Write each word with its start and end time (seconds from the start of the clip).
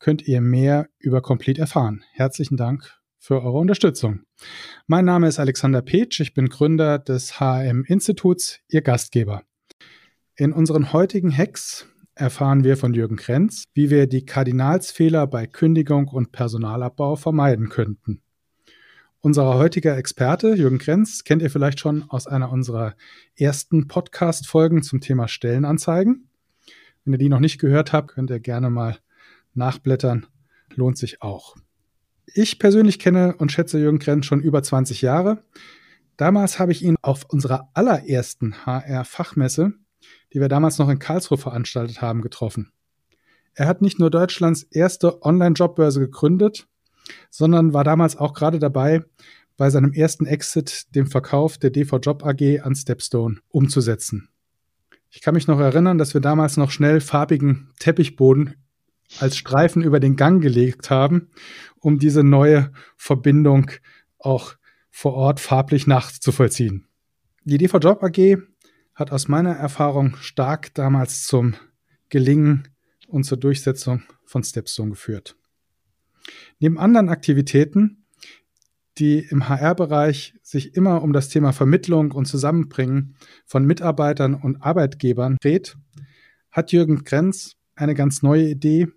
könnt 0.00 0.26
ihr 0.26 0.40
mehr 0.40 0.88
über 0.98 1.20
Complete 1.20 1.60
erfahren. 1.60 2.02
Herzlichen 2.12 2.56
Dank 2.56 2.98
für 3.18 3.42
eure 3.42 3.58
Unterstützung. 3.58 4.22
Mein 4.86 5.04
Name 5.04 5.28
ist 5.28 5.38
Alexander 5.38 5.82
Petsch, 5.82 6.20
ich 6.20 6.34
bin 6.34 6.48
Gründer 6.48 6.98
des 6.98 7.38
HM 7.38 7.84
Instituts, 7.86 8.60
Ihr 8.68 8.80
Gastgeber. 8.80 9.42
In 10.34 10.52
unseren 10.52 10.92
heutigen 10.94 11.36
Hacks 11.36 11.86
erfahren 12.14 12.64
wir 12.64 12.78
von 12.78 12.94
Jürgen 12.94 13.16
Krenz, 13.16 13.64
wie 13.74 13.90
wir 13.90 14.06
die 14.06 14.24
Kardinalsfehler 14.24 15.26
bei 15.26 15.46
Kündigung 15.46 16.08
und 16.08 16.32
Personalabbau 16.32 17.16
vermeiden 17.16 17.68
könnten. 17.68 18.22
Unser 19.20 19.54
heutiger 19.58 19.98
Experte, 19.98 20.54
Jürgen 20.54 20.78
Krenz, 20.78 21.24
kennt 21.24 21.42
ihr 21.42 21.50
vielleicht 21.50 21.78
schon 21.78 22.04
aus 22.08 22.26
einer 22.26 22.50
unserer 22.50 22.94
ersten 23.36 23.86
Podcast-Folgen 23.86 24.82
zum 24.82 25.02
Thema 25.02 25.28
Stellenanzeigen. 25.28 26.30
Wenn 27.04 27.12
ihr 27.12 27.18
die 27.18 27.28
noch 27.28 27.40
nicht 27.40 27.58
gehört 27.58 27.92
habt, 27.92 28.08
könnt 28.08 28.30
ihr 28.30 28.40
gerne 28.40 28.70
mal 28.70 28.96
nachblättern. 29.54 30.26
Lohnt 30.74 30.98
sich 30.98 31.22
auch. 31.22 31.56
Ich 32.26 32.58
persönlich 32.58 32.98
kenne 32.98 33.34
und 33.36 33.50
schätze 33.50 33.78
Jürgen 33.78 33.98
Krenz 33.98 34.26
schon 34.26 34.40
über 34.40 34.62
20 34.62 35.02
Jahre. 35.02 35.44
Damals 36.16 36.58
habe 36.58 36.72
ich 36.72 36.82
ihn 36.82 36.96
auf 37.02 37.24
unserer 37.28 37.70
allerersten 37.74 38.66
HR-Fachmesse, 38.66 39.72
die 40.32 40.40
wir 40.40 40.48
damals 40.48 40.78
noch 40.78 40.88
in 40.88 40.98
Karlsruhe 40.98 41.38
veranstaltet 41.38 42.02
haben, 42.02 42.22
getroffen. 42.22 42.72
Er 43.54 43.66
hat 43.66 43.82
nicht 43.82 43.98
nur 43.98 44.10
Deutschlands 44.10 44.62
erste 44.62 45.22
Online-Jobbörse 45.22 46.00
gegründet, 46.00 46.68
sondern 47.30 47.72
war 47.72 47.84
damals 47.84 48.16
auch 48.16 48.32
gerade 48.32 48.58
dabei, 48.58 49.04
bei 49.56 49.68
seinem 49.68 49.92
ersten 49.92 50.26
Exit 50.26 50.94
den 50.94 51.06
Verkauf 51.06 51.58
der 51.58 51.70
DV 51.70 51.98
Job 51.98 52.24
AG 52.24 52.60
an 52.62 52.74
Stepstone 52.74 53.40
umzusetzen. 53.48 54.28
Ich 55.10 55.20
kann 55.20 55.34
mich 55.34 55.48
noch 55.48 55.58
erinnern, 55.58 55.98
dass 55.98 56.14
wir 56.14 56.20
damals 56.20 56.56
noch 56.56 56.70
schnell 56.70 57.00
farbigen 57.00 57.68
Teppichboden 57.78 58.54
als 59.18 59.36
Streifen 59.36 59.82
über 59.82 60.00
den 60.00 60.16
Gang 60.16 60.42
gelegt 60.42 60.90
haben, 60.90 61.30
um 61.80 61.98
diese 61.98 62.22
neue 62.22 62.72
Verbindung 62.96 63.70
auch 64.18 64.54
vor 64.90 65.14
Ort 65.14 65.40
farblich 65.40 65.86
nachzuvollziehen. 65.86 66.86
Die 67.44 67.58
DV 67.58 67.78
Job 67.78 68.02
AG 68.02 68.38
hat 68.94 69.12
aus 69.12 69.28
meiner 69.28 69.52
Erfahrung 69.52 70.16
stark 70.16 70.74
damals 70.74 71.24
zum 71.24 71.54
Gelingen 72.10 72.68
und 73.08 73.24
zur 73.24 73.38
Durchsetzung 73.38 74.02
von 74.24 74.44
Stepstone 74.44 74.90
geführt. 74.90 75.36
Neben 76.58 76.78
anderen 76.78 77.08
Aktivitäten 77.08 78.00
die 79.00 79.20
im 79.20 79.48
HR-Bereich 79.48 80.34
sich 80.42 80.76
immer 80.76 81.02
um 81.02 81.12
das 81.12 81.28
Thema 81.28 81.52
Vermittlung 81.52 82.12
und 82.12 82.26
Zusammenbringen 82.26 83.16
von 83.46 83.64
Mitarbeitern 83.64 84.34
und 84.34 84.62
Arbeitgebern 84.62 85.38
dreht, 85.40 85.76
hat 86.50 86.72
Jürgen 86.72 87.04
Krenz 87.04 87.56
eine 87.74 87.94
ganz 87.94 88.22
neue 88.22 88.48
Idee, 88.48 88.88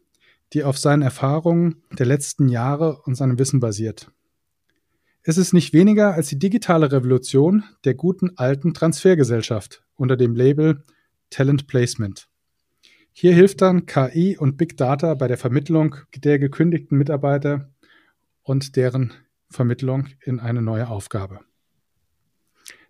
die 0.54 0.64
auf 0.64 0.78
seinen 0.78 1.02
Erfahrungen 1.02 1.84
der 1.92 2.06
letzten 2.06 2.48
Jahre 2.48 3.02
und 3.04 3.16
seinem 3.16 3.40
Wissen 3.40 3.60
basiert. 3.60 4.12
Es 5.24 5.38
ist 5.38 5.54
nicht 5.54 5.74
weniger 5.74 6.14
als 6.14 6.28
die 6.28 6.38
digitale 6.38 6.92
Revolution 6.92 7.64
der 7.86 7.96
guten 7.96 8.38
alten 8.38 8.74
Transfergesellschaft 8.74 9.84
unter 9.96 10.18
dem 10.18 10.36
Label 10.36 10.84
Talent 11.30 11.68
Placement. 11.68 12.28
Hier 13.14 13.34
hilft 13.34 13.62
dann 13.62 13.86
KI 13.86 14.38
und 14.38 14.58
Big 14.58 14.76
Data 14.76 15.14
bei 15.14 15.28
der 15.28 15.38
Vermittlung 15.38 15.96
der 16.16 16.40
gekündigten 16.40 16.98
Mitarbeiter 16.98 17.72
und 18.42 18.76
deren 18.76 19.14
Vermittlung 19.50 20.08
in 20.24 20.40
eine 20.40 20.62
neue 20.62 20.90
Aufgabe. 20.90 21.40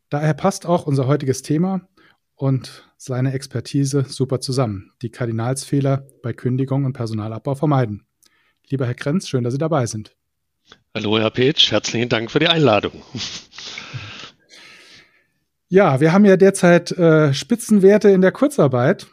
Daher 0.09 0.33
passt 0.33 0.65
auch 0.65 0.87
unser 0.87 1.07
heutiges 1.07 1.41
Thema 1.41 1.87
und 2.35 2.83
seine 2.97 3.33
Expertise 3.33 4.05
super 4.07 4.39
zusammen. 4.39 4.91
Die 5.01 5.09
Kardinalsfehler 5.09 6.07
bei 6.21 6.33
Kündigung 6.33 6.85
und 6.85 6.93
Personalabbau 6.93 7.55
vermeiden. 7.55 8.05
Lieber 8.69 8.85
Herr 8.85 8.95
Krenz, 8.95 9.27
schön, 9.27 9.43
dass 9.43 9.53
Sie 9.53 9.59
dabei 9.59 9.85
sind. 9.85 10.15
Hallo, 10.95 11.19
Herr 11.19 11.31
Petsch, 11.31 11.71
herzlichen 11.71 12.09
Dank 12.09 12.31
für 12.31 12.39
die 12.39 12.47
Einladung. 12.47 13.03
Ja, 15.67 15.99
wir 15.99 16.13
haben 16.13 16.25
ja 16.25 16.37
derzeit 16.37 16.91
äh, 16.91 17.33
Spitzenwerte 17.33 18.09
in 18.09 18.21
der 18.21 18.31
Kurzarbeit 18.31 19.07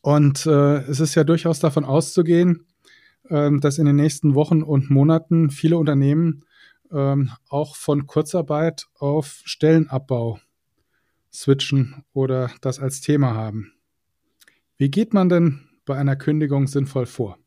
und 0.00 0.46
äh, 0.46 0.78
es 0.88 0.98
ist 0.98 1.14
ja 1.14 1.24
durchaus 1.24 1.60
davon 1.60 1.84
auszugehen, 1.84 2.66
ähm, 3.28 3.60
dass 3.60 3.76
in 3.76 3.84
den 3.84 3.96
nächsten 3.96 4.34
Wochen 4.34 4.62
und 4.62 4.88
Monaten 4.90 5.50
viele 5.50 5.76
Unternehmen 5.76 6.46
ähm, 6.90 7.32
auch 7.50 7.76
von 7.76 8.06
Kurzarbeit 8.06 8.86
auf 8.98 9.42
Stellenabbau 9.44 10.40
switchen 11.32 12.04
oder 12.12 12.50
das 12.60 12.78
als 12.78 13.00
Thema 13.00 13.34
haben. 13.34 13.72
Wie 14.76 14.90
geht 14.90 15.14
man 15.14 15.28
denn 15.28 15.68
bei 15.84 15.96
einer 15.96 16.16
Kündigung 16.16 16.66
sinnvoll 16.66 17.06
vor? 17.06 17.38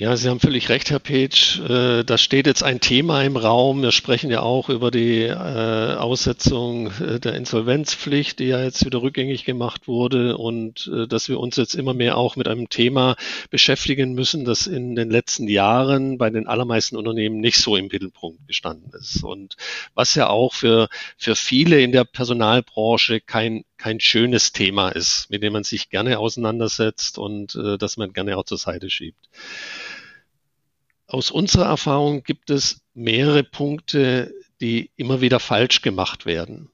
Ja, 0.00 0.16
Sie 0.16 0.30
haben 0.30 0.40
völlig 0.40 0.70
recht, 0.70 0.90
Herr 0.90 0.98
Page. 0.98 1.60
Äh, 1.60 2.04
da 2.04 2.16
steht 2.16 2.46
jetzt 2.46 2.62
ein 2.62 2.80
Thema 2.80 3.22
im 3.22 3.36
Raum. 3.36 3.82
Wir 3.82 3.92
sprechen 3.92 4.30
ja 4.30 4.40
auch 4.40 4.70
über 4.70 4.90
die 4.90 5.24
äh, 5.24 5.34
Aussetzung 5.34 6.90
äh, 7.02 7.20
der 7.20 7.34
Insolvenzpflicht, 7.34 8.38
die 8.38 8.46
ja 8.46 8.62
jetzt 8.62 8.82
wieder 8.86 9.02
rückgängig 9.02 9.44
gemacht 9.44 9.88
wurde 9.88 10.38
und 10.38 10.90
dass 11.10 11.28
wir 11.28 11.38
uns 11.38 11.56
jetzt 11.56 11.74
immer 11.74 11.92
mehr 11.92 12.16
auch 12.16 12.36
mit 12.36 12.48
einem 12.48 12.70
Thema 12.70 13.14
beschäftigen 13.50 14.14
müssen, 14.14 14.46
das 14.46 14.66
in 14.66 14.94
den 14.94 15.10
letzten 15.10 15.48
Jahren 15.48 16.16
bei 16.16 16.30
den 16.30 16.46
allermeisten 16.46 16.96
Unternehmen 16.96 17.38
nicht 17.38 17.58
so 17.58 17.76
im 17.76 17.88
Mittelpunkt 17.88 18.48
gestanden 18.48 18.90
ist 18.98 19.22
und 19.22 19.56
was 19.94 20.14
ja 20.14 20.30
auch 20.30 20.54
für, 20.54 20.88
für 21.18 21.36
viele 21.36 21.82
in 21.82 21.92
der 21.92 22.04
Personalbranche 22.04 23.20
kein 23.20 23.64
kein 23.80 23.98
schönes 23.98 24.52
Thema 24.52 24.90
ist, 24.90 25.30
mit 25.30 25.42
dem 25.42 25.54
man 25.54 25.64
sich 25.64 25.88
gerne 25.88 26.18
auseinandersetzt 26.18 27.16
und 27.18 27.54
äh, 27.54 27.78
das 27.78 27.96
man 27.96 28.12
gerne 28.12 28.36
auch 28.36 28.44
zur 28.44 28.58
Seite 28.58 28.90
schiebt. 28.90 29.28
Aus 31.06 31.30
unserer 31.30 31.64
Erfahrung 31.64 32.22
gibt 32.22 32.50
es 32.50 32.82
mehrere 32.94 33.42
Punkte, 33.42 34.34
die 34.60 34.90
immer 34.96 35.22
wieder 35.22 35.40
falsch 35.40 35.80
gemacht 35.80 36.26
werden. 36.26 36.70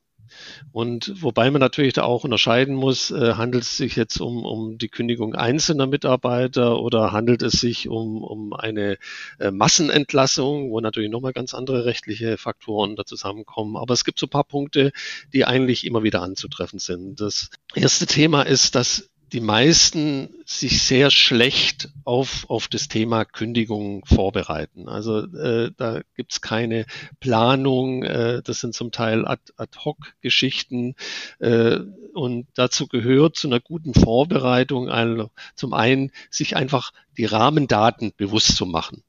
Und 0.73 1.13
wobei 1.23 1.51
man 1.51 1.61
natürlich 1.61 1.95
da 1.95 2.05
auch 2.05 2.25
unterscheiden 2.25 2.75
muss, 2.75 3.11
äh, 3.11 3.35
handelt 3.35 3.65
es 3.65 3.77
sich 3.77 3.97
jetzt 3.97 4.21
um, 4.21 4.45
um 4.45 4.79
die 4.79 4.89
Kündigung 4.89 5.35
einzelner 5.35 5.87
Mitarbeiter 5.87 6.81
oder 6.81 7.13
handelt 7.13 7.43
es 7.43 7.61
sich 7.61 7.89
um, 7.89 8.23
um 8.23 8.53
eine 8.53 8.99
äh, 9.39 9.51
Massenentlassung, 9.51 10.71
wo 10.71 10.81
natürlich 10.81 11.11
nochmal 11.11 11.33
ganz 11.33 11.55
andere 11.55 11.85
rechtliche 11.85 12.37
Faktoren 12.37 12.97
da 12.97 13.05
zusammenkommen. 13.05 13.77
Aber 13.77 13.95
es 13.95 14.05
gibt 14.05 14.19
so 14.19 14.27
ein 14.27 14.31
paar 14.31 14.45
Punkte, 14.45 14.93
die 15.33 15.45
eigentlich 15.45 15.87
immer 15.87 16.03
wieder 16.03 16.23
anzutreffen 16.23 16.79
sind. 16.79 17.21
Das 17.21 17.51
erste 17.75 18.07
Thema 18.07 18.43
ist, 18.43 18.75
dass 18.75 19.11
die 19.33 19.41
meisten 19.41 20.29
sich 20.45 20.83
sehr 20.83 21.11
schlecht 21.11 21.91
auf, 22.05 22.49
auf 22.49 22.69
das 22.69 22.87
Thema 22.89 23.25
Kündigung 23.25 24.05
vorbereiten. 24.05 24.89
Also 24.89 25.25
äh, 25.35 25.73
da 25.77 26.03
gibt's 26.15 26.41
keine 26.41 26.87
Planung, 27.19 28.05
äh, 28.05 28.43
das 28.43 28.61
sind 28.61 28.75
zum 28.75 28.93
Teil 28.93 29.27
Ad-Hoc-Geschichten 29.27 30.95
äh, 31.41 31.79
und 32.15 32.47
dazu 32.55 32.87
gehört 32.87 33.37
zu 33.37 33.49
einer 33.49 33.61
guten 33.61 33.95
Vorbereitung 33.95 34.89
also 34.89 35.31
zum 35.57 35.75
einen 35.75 36.13
sich 36.31 36.55
einfach 36.55 36.93
die 37.17 37.25
Rahmendaten 37.25 38.13
bewusst 38.17 38.57
zu 38.57 38.65
machen. 38.65 39.03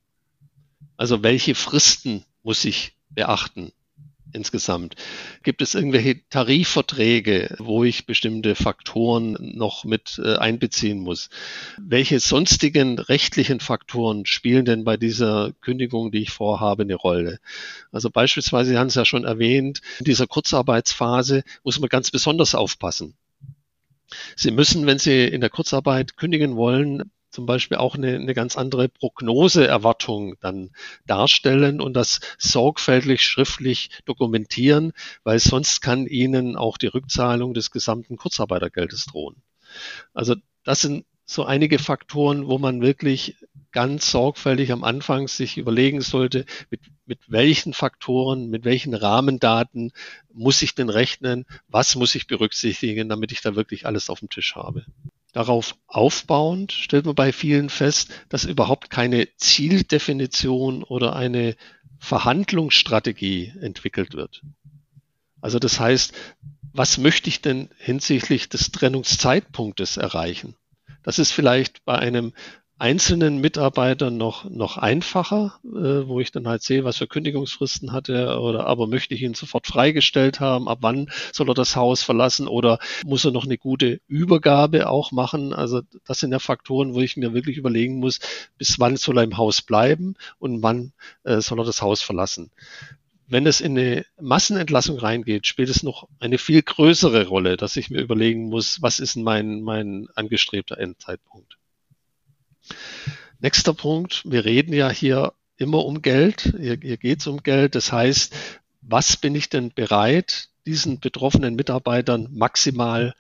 Also 0.96 1.22
welche 1.22 1.54
Fristen 1.54 2.26
muss 2.42 2.66
ich 2.66 2.96
beachten? 3.10 3.72
Insgesamt? 4.34 4.96
Gibt 5.44 5.62
es 5.62 5.76
irgendwelche 5.76 6.28
Tarifverträge, 6.30 7.56
wo 7.60 7.84
ich 7.84 8.06
bestimmte 8.06 8.56
Faktoren 8.56 9.38
noch 9.40 9.86
mit 9.86 10.20
äh, 10.24 10.36
einbeziehen 10.36 11.00
muss? 11.00 11.30
Welche 11.78 12.20
sonstigen 12.20 13.00
rechtlichen 13.00 13.60
Faktoren 13.60 14.26
spielen 14.26 14.66
denn 14.66 14.84
bei 14.84 14.98
dieser 14.98 15.54
Kündigung, 15.62 16.12
die 16.12 16.22
ich 16.22 16.32
vorhabe, 16.32 16.84
eine 16.84 16.96
Rolle? 16.96 17.40
Also 17.92 18.10
beispielsweise, 18.10 18.72
Sie 18.72 18.78
haben 18.78 18.88
es 18.88 18.96
ja 18.96 19.06
schon 19.06 19.24
erwähnt, 19.24 19.82
in 20.00 20.06
dieser 20.06 20.28
Kurzarbeitsphase 20.28 21.44
muss 21.64 21.80
man 21.80 21.90
ganz 21.90 22.12
besonders 22.12 22.56
aufpassen. 22.56 23.16
Sie 24.36 24.52
müssen, 24.52 24.86
wenn 24.86 25.00
Sie 25.00 25.26
in 25.26 25.42
der 25.42 25.50
Kurzarbeit 25.50 26.16
kündigen 26.16 26.56
wollen, 26.56 27.12
zum 27.38 27.46
Beispiel 27.46 27.78
auch 27.78 27.94
eine, 27.94 28.16
eine 28.16 28.34
ganz 28.34 28.58
andere 28.58 28.90
Prognoseerwartung 28.90 30.40
dann 30.40 30.72
darstellen 31.06 31.80
und 31.80 31.94
das 31.94 32.20
sorgfältig 32.40 33.22
schriftlich 33.22 33.92
dokumentieren, 34.06 34.92
weil 35.24 35.38
sonst 35.38 35.82
kann 35.82 36.08
Ihnen 36.08 36.56
auch 36.56 36.80
die 36.80 36.88
Rückzahlung 36.88 37.54
des 37.54 37.70
gesamten 37.70 38.18
Kurzarbeitergeldes 38.18 39.06
drohen. 39.06 39.36
Also 40.16 40.34
das 40.64 40.82
sind 40.82 41.06
so 41.26 41.46
einige 41.46 41.78
Faktoren, 41.78 42.48
wo 42.48 42.58
man 42.58 42.82
wirklich 42.82 43.36
ganz 43.72 44.10
sorgfältig 44.10 44.72
am 44.72 44.84
Anfang 44.84 45.28
sich 45.28 45.60
überlegen 45.60 46.02
sollte, 46.02 46.44
mit, 46.72 46.82
mit 47.06 47.20
welchen 47.28 47.74
Faktoren, 47.74 48.50
mit 48.50 48.66
welchen 48.66 48.96
Rahmendaten 48.96 49.92
muss 50.34 50.64
ich 50.64 50.74
denn 50.74 50.90
rechnen, 50.90 51.46
was 51.68 51.96
muss 51.96 52.16
ich 52.16 52.26
berücksichtigen, 52.26 53.10
damit 53.10 53.32
ich 53.32 53.42
da 53.42 53.56
wirklich 53.56 53.86
alles 53.86 54.10
auf 54.10 54.22
dem 54.22 54.30
Tisch 54.30 54.56
habe. 54.56 54.88
Darauf 55.38 55.76
aufbauend 55.86 56.72
stellt 56.72 57.06
man 57.06 57.14
bei 57.14 57.32
vielen 57.32 57.70
fest, 57.70 58.10
dass 58.28 58.44
überhaupt 58.44 58.90
keine 58.90 59.28
Zieldefinition 59.38 60.82
oder 60.82 61.16
eine 61.16 61.56
Verhandlungsstrategie 62.00 63.54
entwickelt 63.62 64.16
wird. 64.16 64.42
Also 65.40 65.60
das 65.60 65.80
heißt, 65.80 66.14
was 66.74 66.98
möchte 66.98 67.30
ich 67.30 67.40
denn 67.40 67.70
hinsichtlich 67.78 68.50
des 68.50 68.72
Trennungszeitpunktes 68.72 69.98
erreichen? 69.98 70.56
Das 71.04 71.20
ist 71.20 71.32
vielleicht 71.32 71.86
bei 71.86 72.00
einem 72.00 72.34
einzelnen 72.80 73.40
Mitarbeitern 73.40 74.18
noch, 74.18 74.50
noch 74.50 74.78
einfacher, 74.78 75.60
äh, 75.64 76.08
wo 76.08 76.20
ich 76.20 76.32
dann 76.32 76.48
halt 76.48 76.62
sehe, 76.62 76.84
was 76.84 76.98
für 76.98 77.08
Kündigungsfristen 77.08 77.92
hat 77.92 78.10
er 78.10 78.42
oder 78.42 78.68
aber 78.68 78.88
möchte 78.88 79.16
ich 79.16 79.24
ihn 79.24 79.34
sofort 79.34 79.66
freigestellt 79.66 80.40
haben, 80.40 80.68
ab 80.68 80.80
wann 80.82 81.10
soll 81.34 81.50
er 81.50 81.56
das 81.56 81.76
Haus 81.76 82.04
verlassen 82.04 82.48
oder 82.48 82.80
muss 83.06 83.26
er 83.26 83.32
noch 83.32 83.46
eine 83.46 83.58
gute 83.58 84.00
Übergabe 84.08 84.90
auch 84.90 85.12
machen. 85.12 85.54
Also 85.54 85.82
das 86.06 86.20
sind 86.20 86.32
ja 86.32 86.40
Faktoren, 86.40 86.94
wo 86.94 87.02
ich 87.02 87.18
mir 87.18 87.34
wirklich 87.34 87.58
überlegen 87.58 88.00
muss, 88.00 88.20
bis 88.58 88.80
wann 88.80 88.98
soll 88.98 89.18
er 89.18 89.24
im 89.24 89.38
Haus 89.38 89.62
bleiben 89.62 90.16
und 90.38 90.62
wann 90.62 90.94
äh, 91.24 91.42
soll 91.42 91.60
er 91.60 91.66
das 91.66 91.82
Haus 91.82 92.02
verlassen. 92.02 92.52
Wenn 93.30 93.46
es 93.46 93.60
in 93.60 93.78
eine 93.78 94.06
Massenentlassung 94.22 95.00
reingeht, 95.00 95.48
spielt 95.48 95.70
es 95.70 95.84
noch 95.84 96.08
eine 96.20 96.38
viel 96.38 96.62
größere 96.62 97.28
Rolle, 97.28 97.58
dass 97.58 97.76
ich 97.76 97.90
mir 97.90 98.02
überlegen 98.02 98.50
muss, 98.50 98.82
was 98.82 99.00
ist 99.00 99.18
mein, 99.18 99.62
mein 99.62 100.08
angestrebter 100.16 100.78
Endzeitpunkt. 100.78 101.58
Nächster 103.40 103.74
Punkt. 103.74 104.24
Wir 104.26 104.46
reden 104.46 104.74
ja 104.74 104.90
hier 104.90 105.34
immer 105.58 105.86
um 105.86 106.02
Geld. 106.02 106.54
Hier, 106.60 106.78
hier 106.82 106.98
geht 106.98 107.20
es 107.20 107.28
um 107.28 107.44
Geld. 107.44 107.76
Das 107.76 107.92
heißt, 107.92 108.34
was 108.82 109.18
bin 109.18 109.36
ich 109.36 109.50
denn 109.50 109.72
bereit, 109.74 110.50
diesen 110.66 111.00
betroffenen 111.00 111.56
Mitarbeitern 111.56 112.30
maximal 112.32 113.14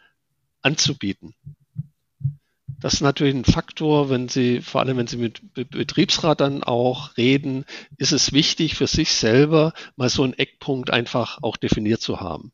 anzubieten? 0.61 1.33
Das 2.79 2.95
ist 2.95 3.01
natürlich 3.01 3.33
ein 3.33 3.45
Faktor, 3.45 4.09
wenn 4.11 4.29
Sie, 4.29 4.61
vor 4.61 4.81
allem 4.81 4.97
wenn 4.97 5.07
Sie 5.07 5.17
mit 5.17 5.41
Betriebsrat 5.53 6.41
dann 6.41 6.63
auch 6.63 7.17
reden, 7.17 7.65
ist 7.97 8.11
es 8.11 8.33
wichtig 8.33 8.75
für 8.75 8.85
sich 8.85 9.13
selber 9.13 9.73
mal 9.95 10.09
so 10.09 10.23
einen 10.23 10.33
Eckpunkt 10.33 10.91
einfach 10.91 11.41
auch 11.41 11.57
definiert 11.57 12.01
zu 12.01 12.19
haben. 12.19 12.51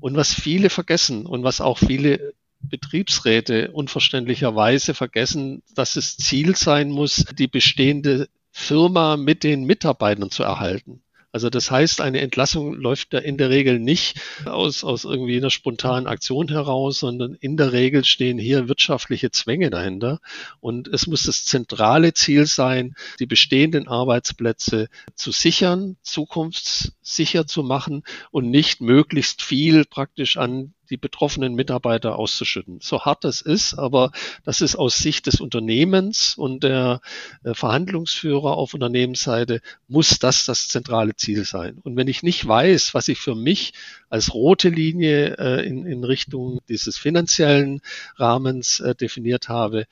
Und 0.00 0.16
was 0.16 0.34
viele 0.34 0.68
vergessen 0.68 1.26
und 1.26 1.44
was 1.44 1.60
auch 1.60 1.78
viele 1.78 2.34
Betriebsräte 2.60 3.70
unverständlicherweise 3.72 4.94
vergessen, 4.94 5.62
dass 5.74 5.96
es 5.96 6.16
Ziel 6.16 6.56
sein 6.56 6.90
muss, 6.90 7.24
die 7.38 7.48
bestehende 7.48 8.28
Firma 8.50 9.16
mit 9.16 9.44
den 9.44 9.64
Mitarbeitern 9.64 10.30
zu 10.30 10.42
erhalten. 10.42 11.02
Also 11.36 11.50
das 11.50 11.70
heißt, 11.70 12.00
eine 12.00 12.22
Entlassung 12.22 12.72
läuft 12.72 13.12
da 13.12 13.18
in 13.18 13.36
der 13.36 13.50
Regel 13.50 13.78
nicht 13.78 14.18
aus, 14.46 14.84
aus 14.84 15.04
irgendwie 15.04 15.36
einer 15.36 15.50
spontanen 15.50 16.06
Aktion 16.06 16.48
heraus, 16.48 17.00
sondern 17.00 17.34
in 17.34 17.58
der 17.58 17.72
Regel 17.72 18.06
stehen 18.06 18.38
hier 18.38 18.68
wirtschaftliche 18.68 19.30
Zwänge 19.30 19.68
dahinter. 19.68 20.20
Und 20.60 20.88
es 20.88 21.06
muss 21.06 21.24
das 21.24 21.44
zentrale 21.44 22.14
Ziel 22.14 22.46
sein, 22.46 22.94
die 23.20 23.26
bestehenden 23.26 23.86
Arbeitsplätze 23.86 24.88
zu 25.14 25.30
sichern, 25.30 25.98
zukunftssicher 26.00 27.46
zu 27.46 27.62
machen 27.62 28.04
und 28.30 28.48
nicht 28.48 28.80
möglichst 28.80 29.42
viel 29.42 29.84
praktisch 29.84 30.38
an 30.38 30.72
die 30.90 30.96
betroffenen 30.96 31.54
Mitarbeiter 31.54 32.16
auszuschütten. 32.16 32.78
So 32.80 33.04
hart 33.04 33.24
das 33.24 33.40
ist, 33.40 33.74
aber 33.74 34.12
das 34.44 34.60
ist 34.60 34.76
aus 34.76 34.98
Sicht 34.98 35.26
des 35.26 35.40
Unternehmens 35.40 36.36
und 36.36 36.64
der 36.64 37.00
äh, 37.44 37.54
Verhandlungsführer 37.54 38.56
auf 38.56 38.74
Unternehmensseite 38.74 39.60
muss 39.88 40.18
das 40.18 40.44
das 40.44 40.68
zentrale 40.68 41.16
Ziel 41.16 41.44
sein. 41.44 41.78
Und 41.82 41.96
wenn 41.96 42.08
ich 42.08 42.22
nicht 42.22 42.46
weiß, 42.46 42.94
was 42.94 43.08
ich 43.08 43.18
für 43.18 43.34
mich 43.34 43.72
als 44.08 44.34
rote 44.34 44.68
Linie 44.68 45.36
äh, 45.38 45.66
in, 45.66 45.86
in 45.86 46.04
Richtung 46.04 46.60
dieses 46.68 46.98
finanziellen 46.98 47.80
Rahmens 48.16 48.80
äh, 48.80 48.94
definiert 48.94 49.48
habe, 49.48 49.86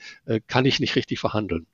kann 0.47 0.65
ich 0.65 0.81
nicht 0.81 0.97
richtig 0.97 1.19
verhandeln. 1.19 1.67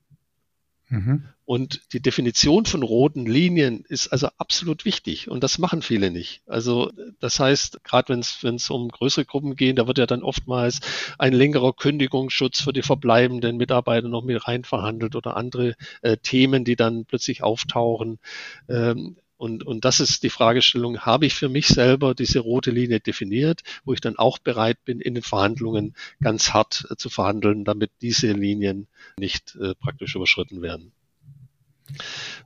Mhm. 0.89 1.25
Und 1.51 1.81
die 1.93 2.01
Definition 2.01 2.65
von 2.65 2.85
roten 2.85 3.27
Linien 3.27 3.85
ist 3.89 4.07
also 4.13 4.29
absolut 4.39 4.85
wichtig 4.85 5.29
und 5.29 5.43
das 5.43 5.59
machen 5.59 5.83
viele 5.83 6.13
nicht. 6.13 6.43
Also 6.47 6.93
das 7.19 7.41
heißt, 7.41 7.83
gerade 7.83 8.23
wenn 8.43 8.55
es 8.55 8.71
um 8.71 8.89
größere 8.89 9.25
Gruppen 9.25 9.57
geht, 9.57 9.77
da 9.77 9.89
wird 9.89 9.99
ja 9.99 10.07
dann 10.07 10.23
oftmals 10.23 10.79
ein 11.19 11.33
längerer 11.33 11.73
Kündigungsschutz 11.73 12.61
für 12.61 12.73
die 12.73 12.83
verbleibenden 12.83 13.57
Mitarbeiter 13.57 14.07
noch 14.07 14.23
mit 14.23 14.47
rein 14.47 14.63
verhandelt 14.63 15.17
oder 15.17 15.37
andere 15.37 15.75
äh, 16.03 16.19
Themen, 16.19 16.65
die 16.65 16.77
dann 16.77 17.05
plötzlich 17.05 17.43
auftauchen. 17.43 18.21
Ähm, 18.69 19.17
und, 19.37 19.67
und 19.67 19.85
das 19.85 19.99
ist 19.99 20.23
die 20.23 20.31
Fragestellung, 20.31 21.01
habe 21.01 21.27
ich 21.27 21.35
für 21.35 21.49
mich 21.49 21.67
selber 21.67 22.15
diese 22.15 22.39
rote 22.39 22.71
Linie 22.71 23.01
definiert, 23.01 23.63
wo 23.85 23.93
ich 23.93 24.01
dann 24.01 24.17
auch 24.17 24.39
bereit 24.39 24.79
bin, 24.85 25.01
in 25.01 25.15
den 25.15 25.25
Verhandlungen 25.25 25.97
ganz 26.23 26.53
hart 26.53 26.87
äh, 26.91 26.95
zu 26.95 27.11
verhandeln, 27.11 27.65
damit 27.65 27.91
diese 28.03 28.31
Linien 28.31 28.87
nicht 29.19 29.57
äh, 29.61 29.75
praktisch 29.75 30.15
überschritten 30.15 30.63
werden. 30.63 30.93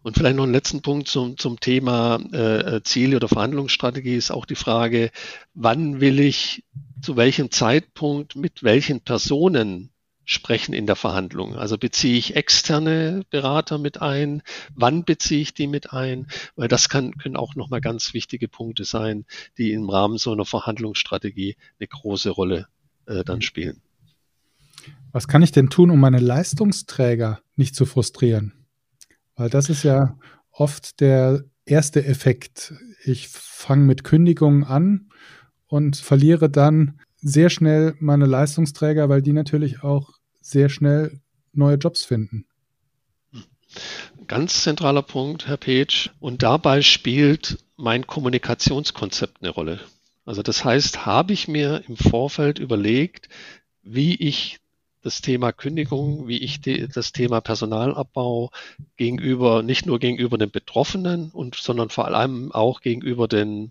Und 0.02 0.16
vielleicht 0.16 0.36
noch 0.36 0.44
einen 0.44 0.52
letzten 0.52 0.82
Punkt 0.82 1.08
zum, 1.08 1.36
zum 1.38 1.60
Thema 1.60 2.16
äh, 2.32 2.82
Ziele 2.82 3.16
oder 3.16 3.28
Verhandlungsstrategie 3.28 4.16
ist 4.16 4.30
auch 4.30 4.46
die 4.46 4.54
Frage, 4.54 5.10
wann 5.54 6.00
will 6.00 6.20
ich 6.20 6.64
zu 7.00 7.16
welchem 7.16 7.50
Zeitpunkt 7.50 8.36
mit 8.36 8.62
welchen 8.62 9.00
Personen 9.00 9.90
sprechen 10.24 10.72
in 10.72 10.86
der 10.86 10.96
Verhandlung. 10.96 11.54
Also 11.54 11.76
beziehe 11.76 12.16
ich 12.16 12.34
externe 12.34 13.22
Berater 13.30 13.78
mit 13.78 14.00
ein? 14.00 14.42
Wann 14.74 15.04
beziehe 15.04 15.42
ich 15.42 15.54
die 15.54 15.66
mit 15.66 15.92
ein? 15.92 16.26
Weil 16.56 16.68
das 16.68 16.88
kann, 16.88 17.16
können 17.18 17.36
auch 17.36 17.54
nochmal 17.54 17.80
ganz 17.80 18.14
wichtige 18.14 18.48
Punkte 18.48 18.84
sein, 18.84 19.26
die 19.58 19.72
im 19.72 19.88
Rahmen 19.88 20.18
so 20.18 20.32
einer 20.32 20.46
Verhandlungsstrategie 20.46 21.56
eine 21.78 21.88
große 21.88 22.30
Rolle 22.30 22.68
äh, 23.06 23.22
dann 23.24 23.42
spielen. 23.42 23.82
Was 25.12 25.28
kann 25.28 25.42
ich 25.42 25.52
denn 25.52 25.70
tun, 25.70 25.90
um 25.90 26.00
meine 26.00 26.18
Leistungsträger 26.18 27.40
nicht 27.56 27.76
zu 27.76 27.86
frustrieren? 27.86 28.63
Weil 29.36 29.50
das 29.50 29.68
ist 29.68 29.82
ja 29.82 30.16
oft 30.50 31.00
der 31.00 31.44
erste 31.66 32.04
Effekt. 32.04 32.74
Ich 33.04 33.28
fange 33.28 33.84
mit 33.84 34.04
Kündigungen 34.04 34.64
an 34.64 35.08
und 35.66 35.96
verliere 35.96 36.48
dann 36.48 37.00
sehr 37.16 37.50
schnell 37.50 37.94
meine 37.98 38.26
Leistungsträger, 38.26 39.08
weil 39.08 39.22
die 39.22 39.32
natürlich 39.32 39.82
auch 39.82 40.10
sehr 40.40 40.68
schnell 40.68 41.20
neue 41.52 41.76
Jobs 41.76 42.04
finden. 42.04 42.46
Ganz 44.26 44.62
zentraler 44.62 45.02
Punkt, 45.02 45.46
Herr 45.48 45.56
Page. 45.56 46.10
Und 46.20 46.42
dabei 46.42 46.82
spielt 46.82 47.58
mein 47.76 48.06
Kommunikationskonzept 48.06 49.42
eine 49.42 49.50
Rolle. 49.50 49.80
Also 50.24 50.42
das 50.42 50.64
heißt, 50.64 51.04
habe 51.04 51.32
ich 51.32 51.48
mir 51.48 51.82
im 51.88 51.96
Vorfeld 51.96 52.58
überlegt, 52.58 53.28
wie 53.82 54.14
ich 54.14 54.60
das 55.04 55.20
Thema 55.20 55.52
Kündigung, 55.52 56.26
wie 56.28 56.38
ich 56.38 56.62
die, 56.62 56.88
das 56.88 57.12
Thema 57.12 57.42
Personalabbau 57.42 58.50
gegenüber, 58.96 59.62
nicht 59.62 59.84
nur 59.84 59.98
gegenüber 59.98 60.38
den 60.38 60.50
Betroffenen 60.50 61.30
und, 61.30 61.56
sondern 61.56 61.90
vor 61.90 62.06
allem 62.06 62.50
auch 62.52 62.80
gegenüber 62.80 63.28
den 63.28 63.70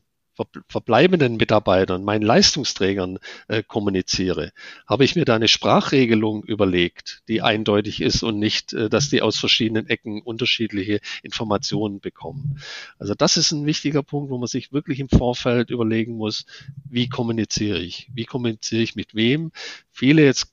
verbleibenden 0.67 1.37
Mitarbeitern, 1.37 2.03
meinen 2.03 2.23
Leistungsträgern 2.23 3.19
äh, 3.47 3.61
kommuniziere, 3.61 4.51
habe 4.87 5.05
ich 5.05 5.15
mir 5.15 5.25
da 5.25 5.35
eine 5.35 5.47
Sprachregelung 5.47 6.43
überlegt, 6.43 7.21
die 7.27 7.43
eindeutig 7.43 8.01
ist 8.01 8.23
und 8.23 8.39
nicht, 8.39 8.73
äh, 8.73 8.89
dass 8.89 9.09
die 9.09 9.21
aus 9.21 9.37
verschiedenen 9.37 9.87
Ecken 9.87 10.21
unterschiedliche 10.21 11.01
Informationen 11.21 11.99
bekommen. 11.99 12.59
Also 12.97 13.13
das 13.13 13.37
ist 13.37 13.51
ein 13.51 13.67
wichtiger 13.67 14.01
Punkt, 14.01 14.31
wo 14.31 14.39
man 14.39 14.47
sich 14.47 14.73
wirklich 14.73 14.99
im 14.99 15.09
Vorfeld 15.09 15.69
überlegen 15.69 16.17
muss, 16.17 16.45
wie 16.89 17.09
kommuniziere 17.09 17.79
ich? 17.79 18.09
Wie 18.13 18.25
kommuniziere 18.25 18.81
ich 18.81 18.95
mit 18.95 19.13
wem? 19.13 19.51
Viele 19.91 20.23
jetzt 20.23 20.52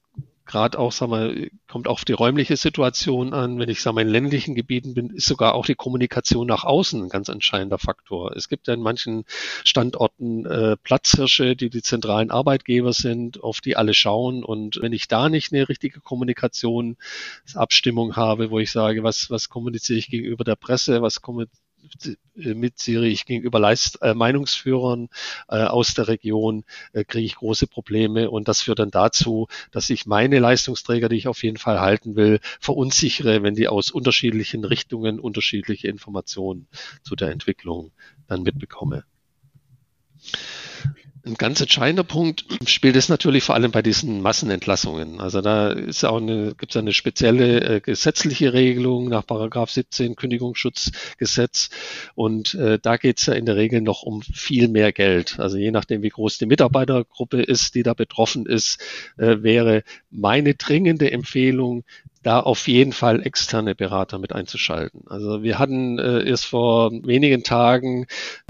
gerade 0.51 0.79
auch, 0.79 0.91
sagen 0.91 1.13
wir, 1.13 1.51
kommt 1.69 1.87
auf 1.87 2.05
die 2.05 2.13
räumliche 2.13 2.57
Situation 2.57 3.33
an. 3.33 3.61
Wenn 3.61 3.69
ich, 3.69 3.81
sagen 3.81 3.97
wir, 3.97 4.03
in 4.03 4.09
ländlichen 4.09 4.57
Gebieten 4.57 4.95
bin, 4.95 5.11
ist 5.11 5.27
sogar 5.27 5.55
auch 5.55 5.65
die 5.65 5.77
Kommunikation 5.77 6.49
nach 6.49 6.65
außen 6.65 7.05
ein 7.05 7.09
ganz 7.09 7.29
entscheidender 7.29 7.79
Faktor. 7.79 8.35
Es 8.37 8.49
gibt 8.49 8.67
ja 8.67 8.75
in 8.75 8.81
manchen 8.81 9.25
Standorten 9.65 10.45
äh, 10.47 10.77
Platzhirsche, 10.77 11.55
die 11.55 11.71
die 11.71 11.83
zentralen 11.83 12.33
Arbeitgeber 12.33 12.93
sind, 12.93 13.45
auf 13.45 13.61
die 13.61 13.77
alle 13.77 13.95
schauen. 13.95 14.43
Und 14.43 14.83
wenn 14.83 14.93
ich 14.93 15.07
da 15.07 15.29
nicht 15.29 15.53
eine 15.53 15.69
richtige 15.69 16.01
Kommunikationsabstimmung 16.01 18.17
habe, 18.17 18.51
wo 18.51 18.59
ich 18.59 18.73
sage, 18.73 19.05
was, 19.05 19.31
was 19.31 19.49
kommuniziere 19.49 20.01
ich 20.01 20.11
gegenüber 20.11 20.43
der 20.43 20.57
Presse, 20.57 21.01
was 21.01 21.23
kommuniziere 21.23 21.70
mit 22.35 22.79
Zürich 22.79 23.27
gegenüber 23.27 23.59
Leist 23.59 24.01
äh, 24.03 24.15
Meinungsführern 24.15 25.09
äh, 25.49 25.65
aus 25.65 25.95
der 25.95 26.09
Region 26.09 26.65
äh, 26.93 27.05
kriege 27.05 27.27
ich 27.27 27.37
große 27.37 27.67
Probleme 27.67 28.31
und 28.31 28.49
das 28.49 28.63
führt 28.63 28.79
dann 28.79 28.91
dazu, 28.91 29.49
dass 29.71 29.91
ich 29.91 30.07
meine 30.07 30.39
Leistungsträger, 30.39 31.09
die 31.09 31.17
ich 31.17 31.29
auf 31.29 31.43
jeden 31.43 31.59
Fall 31.59 31.81
halten 31.81 32.17
will, 32.17 32.41
verunsichere, 32.61 33.43
wenn 33.43 33.55
die 33.55 33.69
aus 33.69 33.91
unterschiedlichen 33.91 34.65
Richtungen 34.65 35.21
unterschiedliche 35.21 35.89
Informationen 35.89 36.67
zu 37.03 37.17
der 37.17 37.31
Entwicklung 37.31 37.93
dann 38.27 38.43
mitbekomme. 38.43 39.05
Ein 41.27 41.35
ganz 41.35 41.61
entscheidender 41.61 42.05
Punkt 42.05 42.47
spielt 42.67 42.97
es 42.97 43.11
natürlich 43.11 43.45
vor 43.45 43.55
allem 43.55 43.71
bei 43.71 43.83
diesen 43.83 44.23
Massenentlassungen. 44.23 45.21
Also 45.21 45.43
da 45.43 45.71
ist 45.71 46.05
auch 46.05 46.17
eine, 46.17 46.55
gibt 46.55 46.73
es 46.73 46.77
eine 46.77 46.95
spezielle 46.95 47.77
äh, 47.77 47.81
gesetzliche 47.81 48.55
Regelung 48.55 49.09
nach 49.09 49.27
Paragraph 49.27 49.71
17 49.71 50.17
Kündigungsschutzgesetz 50.17 51.71
und 52.15 52.55
äh, 52.55 52.79
da 52.81 52.97
geht 52.97 53.19
es 53.19 53.27
ja 53.27 53.35
in 53.35 53.45
der 53.45 53.57
Regel 53.57 53.83
noch 53.83 54.03
um 54.03 54.23
viel 54.23 54.69
mehr 54.69 54.93
Geld. 54.93 55.39
Also 55.39 55.59
je 55.59 55.71
nachdem, 55.71 56.03
wie 56.03 56.09
groß 56.09 56.39
die 56.39 56.47
Mitarbeitergruppe 56.47 57.43
ist, 57.43 57.75
die 57.75 57.83
da 57.83 57.93
betroffen 57.93 58.47
ist, 58.47 58.81
äh, 59.19 59.43
wäre 59.43 59.83
meine 60.11 60.55
dringende 60.55 61.11
Empfehlung, 61.11 61.85
da 62.23 62.41
auf 62.41 62.69
jeden 62.69 62.93
Fall 62.93 63.25
externe 63.25 63.75
Berater 63.75 64.19
mit 64.19 64.33
einzuschalten. 64.33 65.05
Also 65.07 65.43
wir 65.43 65.59
hatten 65.59 65.99
äh, 65.99 66.23
erst 66.29 66.47
vor 66.47 66.91
wenigen 66.93 67.43
Tagen 67.45 68.07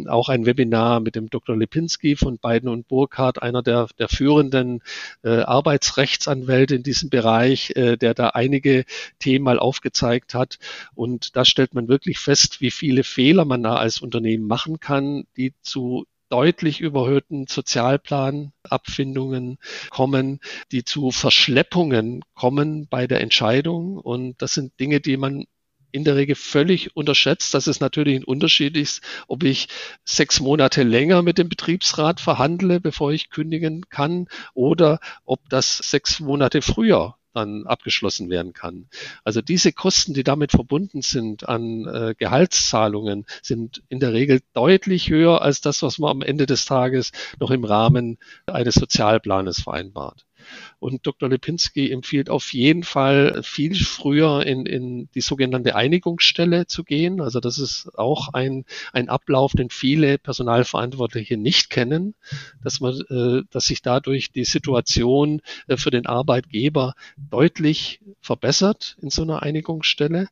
auch 0.07 0.29
ein 0.29 0.45
Webinar 0.45 1.01
mit 1.01 1.15
dem 1.15 1.31
Dr. 1.31 1.57
Lipinski 1.57 2.17
von 2.17 2.39
Beiden 2.39 2.69
und 2.69 2.89
Burkhardt, 2.89 3.43
einer 3.43 3.63
der, 3.63 3.87
der 3.99 4.09
führenden 4.09 4.83
äh, 5.23 5.43
Arbeitsrechtsanwälte 5.43 6.75
in 6.75 6.83
diesem 6.83 7.11
Bereich, 7.11 7.71
äh, 7.77 7.97
der 7.97 8.15
da 8.15 8.31
einige 8.31 8.85
Themen 9.21 9.45
mal 9.45 9.59
aufgezeigt 9.59 10.35
hat. 10.35 10.59
Und 10.95 11.37
da 11.37 11.45
stellt 11.45 11.75
man 11.75 11.87
wirklich 11.87 12.19
fest, 12.19 12.61
wie 12.61 12.73
viele 12.73 13.05
Fehler 13.05 13.45
man 13.45 13.63
da 13.63 13.77
als 13.77 14.01
Unternehmen 14.01 14.47
machen 14.47 14.81
kann, 14.81 15.27
die 15.37 15.55
zu 15.63 16.07
deutlich 16.31 16.81
überhöhten 16.81 17.47
Sozialplanabfindungen 17.47 19.59
kommen, 19.91 20.41
die 20.73 20.85
zu 20.85 21.11
Verschleppungen 21.11 22.25
kommen 22.35 22.87
bei 22.89 23.07
der 23.07 23.21
Entscheidung. 23.21 23.99
Und 23.99 24.41
das 24.41 24.55
sind 24.55 24.79
Dinge, 24.81 25.01
die 25.01 25.17
man 25.17 25.45
in 25.93 26.05
der 26.05 26.17
Regel 26.17 26.37
völlig 26.37 26.97
unterschätzt, 26.97 27.53
dass 27.53 27.67
es 27.67 27.81
natürlich 27.81 28.17
ein 28.17 28.25
Unterschied 28.25 28.77
ist, 28.77 29.03
ob 29.27 29.43
ich 29.43 29.69
sechs 30.05 30.41
Monate 30.41 30.83
länger 30.83 31.23
mit 31.23 31.39
dem 31.39 31.49
Betriebsrat 31.49 32.21
verhandle, 32.21 32.81
bevor 32.81 33.13
ich 33.13 33.31
kündigen 33.31 33.89
kann, 33.89 34.29
oder 34.55 35.01
ob 35.25 35.49
das 35.49 35.79
sechs 35.79 36.21
Monate 36.21 36.63
früher 36.63 37.17
dann 37.33 37.67
abgeschlossen 37.67 38.31
werden 38.31 38.53
kann. 38.53 38.89
Also 39.25 39.41
diese 39.41 39.73
Kosten, 39.73 40.15
die 40.15 40.25
damit 40.25 40.53
verbunden 40.53 41.03
sind 41.03 41.49
an 41.49 41.87
äh, 41.87 42.15
Gehaltszahlungen, 42.17 43.27
sind 43.43 43.83
in 43.89 44.01
der 44.01 44.13
Regel 44.13 44.41
deutlich 44.53 45.11
höher 45.11 45.43
als 45.43 45.61
das, 45.61 45.83
was 45.83 45.99
man 45.99 46.11
am 46.11 46.23
Ende 46.23 46.47
des 46.47 46.65
Tages 46.65 47.13
noch 47.39 47.51
im 47.51 47.65
Rahmen 47.65 48.19
eines 48.47 48.75
Sozialplanes 48.75 49.63
vereinbart. 49.63 50.27
Und 50.79 51.07
Dr. 51.07 51.29
Lipinski 51.29 51.91
empfiehlt 51.91 52.31
auf 52.31 52.53
jeden 52.53 52.83
Fall 52.83 53.43
viel 53.43 53.75
früher 53.75 54.47
in, 54.47 54.67
in 54.67 55.09
die 55.15 55.21
sogenannte 55.21 55.77
Einigungsstelle 55.77 56.67
zu 56.67 56.85
gehen. 56.85 57.21
Also 57.21 57.41
das 57.41 57.59
ist 57.59 57.91
auch 57.97 58.33
ein, 58.33 58.65
ein 58.93 59.09
Ablauf, 59.09 59.53
den 59.53 59.71
viele 59.71 60.19
Personalverantwortliche 60.19 61.37
nicht 61.37 61.71
kennen, 61.71 62.15
dass 62.63 62.81
man, 62.81 63.01
äh, 63.11 63.43
dass 63.51 63.67
sich 63.67 63.83
dadurch 63.83 64.33
die 64.33 64.45
Situation 64.45 65.41
äh, 65.69 65.77
für 65.77 65.91
den 65.91 66.07
Arbeitgeber 66.07 66.95
deutlich 67.17 68.01
verbessert 68.21 68.97
in 69.01 69.11
so 69.11 69.23
einer 69.23 69.43
Einigungsstelle 69.43 70.29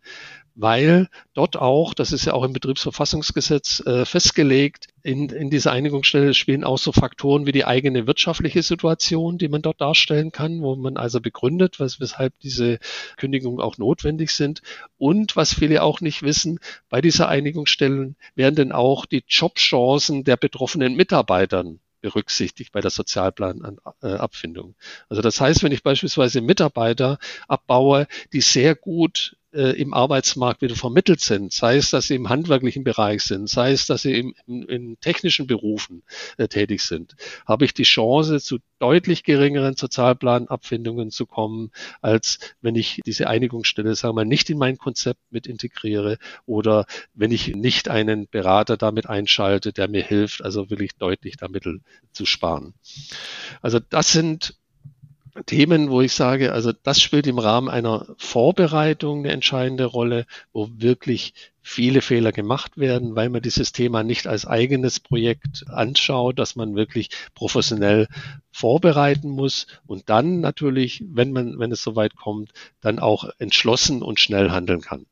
weil 0.59 1.09
dort 1.35 1.57
auch, 1.57 1.95
das 1.95 2.11
ist 2.11 2.25
ja 2.25 2.35
auch 2.35 2.43
im 2.43 2.53
Betriebsverfassungsgesetz 2.53 3.81
äh, 3.87 4.05
festgelegt, 4.05 4.89
in, 5.05 5.29
in 5.29 5.51
dieser 5.51 5.71
Einigungsstelle 5.71 6.35
spielen 6.35 6.65
auch 6.65 6.79
so 6.79 6.91
Faktoren 6.91 7.47
wie 7.47 7.53
die 7.53 7.65
eigene 7.65 8.09
wirtschaftliche 8.09 8.65
Situation, 8.65 9.39
die 9.39 9.49
man 9.49 9.63
dort 9.63 9.81
darstellen 9.81 10.33
kann, 10.33 10.61
wo 10.61 10.75
man 10.75 10.97
also 10.97 11.21
begründet, 11.21 11.79
was, 11.79 12.01
weshalb 12.01 12.39
diese 12.41 12.81
Kündigungen 13.17 13.61
auch 13.61 13.79
notwendig 13.79 14.33
sind. 14.33 14.63
Und 14.99 15.37
was 15.37 15.55
viele 15.55 15.85
auch 15.85 16.01
nicht 16.01 16.23
wissen, 16.23 16.59
bei 16.89 17.01
dieser 17.01 17.29
Einigungsstelle 17.29 18.17
werden 18.35 18.57
denn 18.57 18.73
auch 18.73 19.07
die 19.07 19.23
Jobchancen 19.29 20.25
der 20.25 20.37
betroffenen 20.37 20.97
Mitarbeitern 20.97 21.79
berücksichtigt 22.01 22.73
bei 22.73 22.81
der 22.81 22.91
Sozialplanabfindung. 22.91 24.75
Also 25.09 25.23
das 25.23 25.41
heißt, 25.41 25.63
wenn 25.63 25.73
ich 25.73 25.83
beispielsweise 25.83 26.41
Mitarbeiter 26.41 27.19
abbaue, 27.47 28.09
die 28.33 28.41
sehr 28.41 28.75
gut 28.75 29.37
äh, 29.53 29.81
im 29.81 29.95
Arbeitsmarkt 29.95 30.63
wieder 30.63 30.77
vermittelt 30.77 31.21
sind, 31.21 31.53
sei 31.53 31.77
es, 31.77 31.91
dass 31.91 32.09
sie 32.09 32.15
im 32.15 32.29
handwerklichen 32.29 32.85
Bereich 32.85 33.23
sind, 33.23 33.49
sei 33.49 33.73
es, 33.73 33.87
dass 33.87 34.03
sie 34.03 34.19
im, 34.19 34.35
in, 34.47 34.63
in 34.65 35.01
technischen 35.01 35.47
Berufen 35.47 36.03
äh, 36.37 36.49
tätig 36.49 36.83
sind, 36.83 37.17
habe 37.47 37.65
ich 37.65 37.75
die 37.75 37.85
Chance, 37.85 38.41
zu 38.41 38.59
deutlich 38.79 39.25
geringeren 39.25 39.75
Sozialplanabfindungen 39.75 41.11
zu 41.11 41.27
kommen, 41.27 41.71
als 42.01 42.39
wenn 42.61 42.75
ich 42.75 43.01
diese 43.07 43.29
Einigungsstelle, 43.29 43.95
sagen 43.95 44.13
wir 44.13 44.25
mal, 44.25 44.29
nicht 44.29 44.51
in 44.51 44.59
mein 44.59 44.77
Konzept 44.77 45.21
mit 45.31 45.47
integriere 45.47 46.19
oder 46.47 46.87
wenn 47.15 47.33
ich 47.33 47.55
nicht 47.57 47.89
einen 47.89 48.29
Berater 48.29 48.77
damit 48.77 49.09
einschalte, 49.09 49.73
der 49.73 49.89
mir 49.89 50.05
hilft, 50.05 50.45
also 50.45 50.71
will 50.71 50.83
ich 50.83 50.95
deutlich 50.97 51.37
da 51.37 51.49
Mittel 51.49 51.81
zu 52.13 52.27
sparen. 52.27 52.75
Also 53.63 53.81
das 53.81 54.13
sind 54.13 54.58
Themen, 55.47 55.91
wo 55.91 56.01
ich 56.01 56.13
sage, 56.13 56.53
also 56.53 56.73
das 56.73 57.01
spielt 57.01 57.27
im 57.27 57.39
Rahmen 57.39 57.69
einer 57.69 58.07
Vorbereitung 58.17 59.21
eine 59.21 59.33
entscheidende 59.33 59.85
Rolle, 59.85 60.27
wo 60.53 60.69
wirklich 60.77 61.35
viele 61.61 62.01
Fehler 62.01 62.33
gemacht 62.33 62.79
werden, 62.79 63.15
weil 63.15 63.29
man 63.29 63.43
dieses 63.43 63.73
Thema 63.73 64.03
nicht 64.03 64.27
als 64.27 64.47
eigenes 64.47 65.01
Projekt 65.01 65.65
anschaut, 65.69 66.39
dass 66.39 66.57
man 66.57 66.75
wirklich 66.75 67.11
professionell 67.35 68.09
vorbereiten 68.51 69.29
muss 69.29 69.67
und 69.87 70.09
dann 70.09 70.41
natürlich, 70.41 71.05
wenn 71.07 71.33
man, 71.33 71.59
wenn 71.59 71.71
es 71.71 71.83
soweit 71.83 72.17
kommt, 72.17 72.53
dann 72.81 72.99
auch 72.99 73.29
entschlossen 73.39 74.03
und 74.03 74.19
schnell 74.19 74.51
handeln 74.51 74.81
kann. 74.81 75.07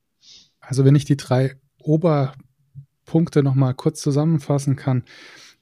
Also 0.60 0.84
wenn 0.84 0.96
ich 0.96 1.04
die 1.04 1.16
drei 1.16 1.56
Oberpunkte 1.78 3.42
nochmal 3.42 3.74
kurz 3.74 4.00
zusammenfassen 4.00 4.76
kann, 4.76 5.04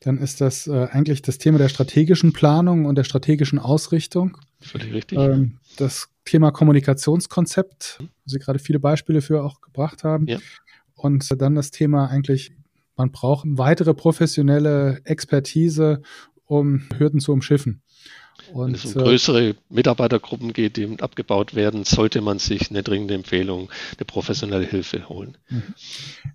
dann 0.07 0.19
ist 0.19 0.41
das 0.41 0.67
äh, 0.67 0.89
eigentlich 0.91 1.23
das 1.23 1.39
Thema 1.39 1.59
der 1.59 1.69
strategischen 1.69 2.33
Planung 2.33 2.85
und 2.85 2.97
der 2.97 3.05
strategischen 3.05 3.59
Ausrichtung. 3.59 4.37
Völlig 4.61 4.93
richtig. 4.93 5.19
Ähm, 5.19 5.59
das 5.77 6.09
Thema 6.25 6.51
Kommunikationskonzept, 6.51 7.99
wo 8.01 8.07
Sie 8.27 8.39
gerade 8.39 8.59
viele 8.59 8.79
Beispiele 8.79 9.23
für 9.23 9.43
auch 9.43 9.61
gebracht 9.61 10.05
haben. 10.05 10.27
Ja. 10.27 10.39
Und 10.95 11.41
dann 11.41 11.55
das 11.55 11.71
Thema 11.71 12.07
eigentlich, 12.07 12.53
man 12.97 13.13
braucht 13.13 13.45
weitere 13.47 13.95
professionelle 13.95 15.01
Expertise, 15.05 16.03
um 16.47 16.83
Hürden 16.97 17.21
zu 17.21 17.33
umschiffen. 17.33 17.83
Und, 18.53 18.67
Wenn 18.67 18.75
es 18.75 18.97
um 18.97 19.03
größere 19.03 19.55
Mitarbeitergruppen 19.71 20.53
geht, 20.53 20.77
die 20.77 21.01
abgebaut 21.01 21.55
werden, 21.55 21.85
sollte 21.85 22.21
man 22.21 22.39
sich 22.39 22.71
eine 22.71 22.83
dringende 22.83 23.15
Empfehlung 23.15 23.71
der 23.99 24.05
professionelle 24.05 24.67
Hilfe 24.67 25.09
holen. 25.09 25.39
Mhm. 25.49 25.63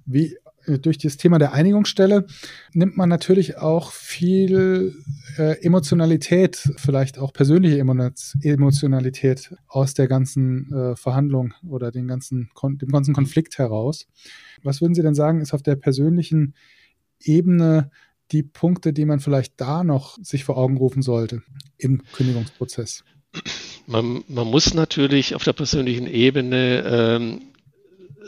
Wie 0.05 0.37
durch 0.77 0.97
das 0.97 1.17
Thema 1.17 1.39
der 1.39 1.53
Einigungsstelle 1.53 2.25
nimmt 2.73 2.97
man 2.97 3.09
natürlich 3.09 3.57
auch 3.57 3.91
viel 3.91 4.93
äh, 5.37 5.61
Emotionalität, 5.63 6.71
vielleicht 6.77 7.17
auch 7.17 7.33
persönliche 7.33 7.79
Emotionalität 7.79 9.55
aus 9.67 9.93
der 9.93 10.07
ganzen 10.07 10.71
äh, 10.71 10.95
Verhandlung 10.95 11.53
oder 11.67 11.91
den 11.91 12.07
ganzen, 12.07 12.49
dem 12.63 12.89
ganzen 12.89 13.13
Konflikt 13.13 13.57
heraus. 13.57 14.07
Was 14.63 14.81
würden 14.81 14.93
Sie 14.93 15.01
denn 15.01 15.15
sagen, 15.15 15.41
ist 15.41 15.53
auf 15.53 15.63
der 15.63 15.75
persönlichen 15.75 16.53
Ebene 17.21 17.89
die 18.31 18.43
Punkte, 18.43 18.93
die 18.93 19.05
man 19.05 19.19
vielleicht 19.19 19.59
da 19.59 19.83
noch 19.83 20.17
sich 20.21 20.43
vor 20.43 20.57
Augen 20.57 20.77
rufen 20.77 21.01
sollte 21.01 21.41
im 21.77 22.03
Kündigungsprozess? 22.13 23.03
Man, 23.87 24.23
man 24.27 24.47
muss 24.47 24.73
natürlich 24.73 25.35
auf 25.35 25.43
der 25.43 25.53
persönlichen 25.53 26.07
Ebene 26.07 26.83
ähm, 26.85 27.41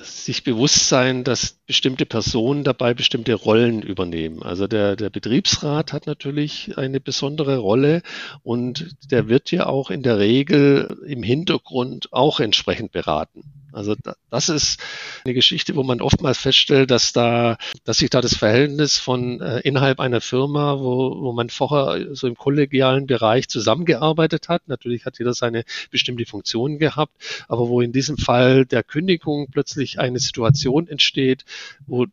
sich 0.03 0.43
bewusst 0.43 0.87
sein, 0.87 1.23
dass 1.23 1.59
bestimmte 1.65 2.05
Personen 2.05 2.63
dabei 2.63 2.93
bestimmte 2.93 3.33
Rollen 3.33 3.81
übernehmen. 3.81 4.43
Also 4.43 4.67
der, 4.67 4.95
der 4.95 5.09
Betriebsrat 5.09 5.93
hat 5.93 6.07
natürlich 6.07 6.77
eine 6.77 6.99
besondere 6.99 7.57
Rolle 7.57 8.01
und 8.43 8.95
der 9.11 9.27
wird 9.27 9.51
ja 9.51 9.65
auch 9.65 9.89
in 9.89 10.03
der 10.03 10.19
Regel 10.19 10.97
im 11.07 11.23
Hintergrund 11.23 12.11
auch 12.13 12.39
entsprechend 12.39 12.91
beraten. 12.91 13.60
Also 13.73 13.95
das 14.29 14.49
ist 14.49 14.79
eine 15.23 15.33
Geschichte, 15.33 15.75
wo 15.75 15.83
man 15.83 16.01
oftmals 16.01 16.37
feststellt, 16.37 16.91
dass 16.91 17.13
da, 17.13 17.57
dass 17.83 17.97
sich 17.99 18.09
da 18.09 18.21
das 18.21 18.35
Verhältnis 18.35 18.97
von 18.97 19.41
äh, 19.41 19.59
innerhalb 19.59 19.99
einer 19.99 20.21
Firma, 20.21 20.79
wo, 20.79 21.21
wo 21.21 21.33
man 21.33 21.49
vorher 21.49 22.15
so 22.15 22.27
im 22.27 22.35
kollegialen 22.35 23.07
Bereich 23.07 23.47
zusammengearbeitet 23.47 24.49
hat, 24.49 24.67
natürlich 24.67 25.05
hat 25.05 25.19
jeder 25.19 25.33
seine 25.33 25.63
bestimmte 25.89 26.25
Funktion 26.25 26.79
gehabt, 26.79 27.13
aber 27.47 27.69
wo 27.69 27.81
in 27.81 27.91
diesem 27.91 28.17
Fall 28.17 28.65
der 28.65 28.83
Kündigung 28.83 29.47
plötzlich 29.51 29.99
eine 29.99 30.19
Situation 30.19 30.87
entsteht, 30.87 31.45
wo 31.85 32.05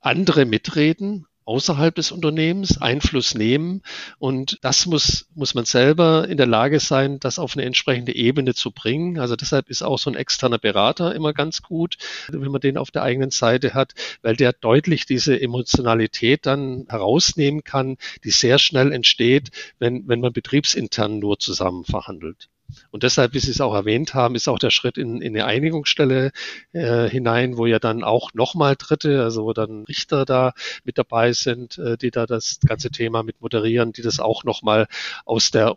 andere 0.00 0.44
mitreden, 0.44 1.26
außerhalb 1.44 1.94
des 1.94 2.12
Unternehmens 2.12 2.80
Einfluss 2.80 3.34
nehmen. 3.34 3.82
Und 4.18 4.58
das 4.62 4.86
muss, 4.86 5.26
muss 5.34 5.54
man 5.54 5.64
selber 5.64 6.28
in 6.28 6.36
der 6.36 6.46
Lage 6.46 6.80
sein, 6.80 7.18
das 7.20 7.38
auf 7.38 7.56
eine 7.56 7.64
entsprechende 7.64 8.14
Ebene 8.14 8.54
zu 8.54 8.70
bringen. 8.70 9.18
Also 9.18 9.36
deshalb 9.36 9.68
ist 9.68 9.82
auch 9.82 9.98
so 9.98 10.10
ein 10.10 10.16
externer 10.16 10.58
Berater 10.58 11.14
immer 11.14 11.32
ganz 11.32 11.62
gut, 11.62 11.96
wenn 12.28 12.50
man 12.50 12.60
den 12.60 12.78
auf 12.78 12.90
der 12.90 13.02
eigenen 13.02 13.30
Seite 13.30 13.74
hat, 13.74 13.94
weil 14.22 14.36
der 14.36 14.52
deutlich 14.52 15.06
diese 15.06 15.40
Emotionalität 15.40 16.46
dann 16.46 16.86
herausnehmen 16.88 17.64
kann, 17.64 17.96
die 18.24 18.30
sehr 18.30 18.58
schnell 18.58 18.92
entsteht, 18.92 19.50
wenn, 19.78 20.06
wenn 20.08 20.20
man 20.20 20.32
betriebsintern 20.32 21.18
nur 21.18 21.38
zusammen 21.38 21.84
verhandelt. 21.84 22.48
Und 22.90 23.02
deshalb, 23.02 23.34
wie 23.34 23.38
Sie 23.38 23.50
es 23.50 23.60
auch 23.60 23.74
erwähnt 23.74 24.14
haben, 24.14 24.34
ist 24.34 24.48
auch 24.48 24.58
der 24.58 24.70
Schritt 24.70 24.98
in, 24.98 25.20
in 25.20 25.36
eine 25.36 25.46
Einigungsstelle 25.46 26.32
äh, 26.72 27.08
hinein, 27.08 27.56
wo 27.56 27.66
ja 27.66 27.78
dann 27.78 28.04
auch 28.04 28.32
nochmal 28.34 28.76
Dritte, 28.76 29.22
also 29.22 29.44
wo 29.44 29.52
dann 29.52 29.84
Richter 29.84 30.24
da 30.24 30.52
mit 30.84 30.98
dabei 30.98 31.32
sind, 31.32 31.78
äh, 31.78 31.96
die 31.96 32.10
da 32.10 32.26
das 32.26 32.58
ganze 32.66 32.90
Thema 32.90 33.22
mit 33.22 33.40
moderieren, 33.40 33.92
die 33.92 34.02
das 34.02 34.20
auch 34.20 34.44
nochmal 34.44 34.86
aus 35.24 35.50
der 35.50 35.76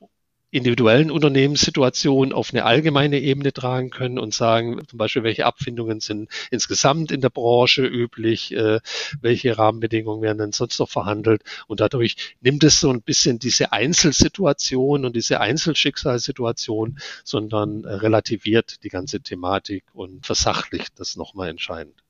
individuellen 0.55 1.11
Unternehmenssituation 1.11 2.31
auf 2.31 2.53
eine 2.53 2.63
allgemeine 2.63 3.19
Ebene 3.19 3.51
tragen 3.51 3.89
können 3.89 4.17
und 4.17 4.33
sagen, 4.33 4.81
zum 4.87 4.97
Beispiel, 4.97 5.23
welche 5.23 5.45
Abfindungen 5.45 5.99
sind 5.99 6.29
insgesamt 6.49 7.11
in 7.11 7.19
der 7.19 7.29
Branche 7.29 7.85
üblich, 7.85 8.53
äh, 8.53 8.79
welche 9.19 9.57
Rahmenbedingungen 9.57 10.21
werden 10.21 10.37
denn 10.37 10.51
sonst 10.53 10.79
noch 10.79 10.89
verhandelt. 10.89 11.43
Und 11.67 11.81
dadurch 11.81 12.35
nimmt 12.39 12.63
es 12.63 12.79
so 12.79 12.89
ein 12.89 13.01
bisschen 13.01 13.37
diese 13.37 13.73
Einzelsituation 13.73 15.03
und 15.03 15.13
diese 15.13 15.41
Einzelschicksalssituation, 15.41 16.99
sondern 17.25 17.83
äh, 17.83 17.93
relativiert 17.95 18.81
die 18.83 18.89
ganze 18.89 19.19
Thematik 19.19 19.83
und 19.93 20.25
versachlicht 20.25 20.97
das 21.01 21.17
nochmal 21.17 21.49
entscheidend. 21.49 22.01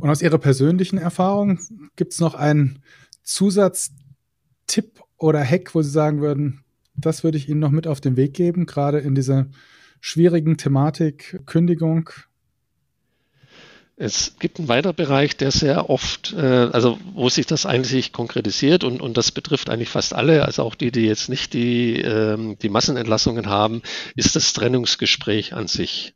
Und 0.00 0.10
aus 0.10 0.22
Ihrer 0.22 0.38
persönlichen 0.38 0.98
Erfahrung 0.98 1.60
gibt 1.94 2.14
es 2.14 2.20
noch 2.20 2.34
einen 2.34 2.82
Zusatztipp 3.22 5.04
oder 5.18 5.44
Hack, 5.44 5.72
wo 5.74 5.82
Sie 5.82 5.90
sagen 5.90 6.20
würden, 6.20 6.64
das 7.00 7.24
würde 7.24 7.38
ich 7.38 7.48
Ihnen 7.48 7.60
noch 7.60 7.70
mit 7.70 7.86
auf 7.86 8.00
den 8.00 8.16
Weg 8.16 8.34
geben, 8.34 8.66
gerade 8.66 8.98
in 8.98 9.14
dieser 9.14 9.46
schwierigen 10.00 10.56
Thematik 10.56 11.40
Kündigung. 11.46 12.10
Es 13.96 14.36
gibt 14.38 14.58
einen 14.58 14.68
weiteren 14.68 14.96
Bereich, 14.96 15.36
der 15.36 15.50
sehr 15.50 15.90
oft, 15.90 16.32
äh, 16.32 16.40
also 16.40 16.98
wo 17.12 17.28
sich 17.28 17.44
das 17.44 17.66
eigentlich 17.66 18.12
konkretisiert 18.12 18.82
und, 18.82 19.02
und 19.02 19.18
das 19.18 19.30
betrifft 19.30 19.68
eigentlich 19.68 19.90
fast 19.90 20.14
alle, 20.14 20.46
also 20.46 20.62
auch 20.62 20.74
die, 20.74 20.90
die 20.90 21.04
jetzt 21.04 21.28
nicht 21.28 21.52
die, 21.52 22.00
ähm, 22.00 22.56
die 22.62 22.70
Massenentlassungen 22.70 23.46
haben, 23.46 23.82
ist 24.16 24.36
das 24.36 24.54
Trennungsgespräch 24.54 25.52
an 25.52 25.68
sich. 25.68 26.14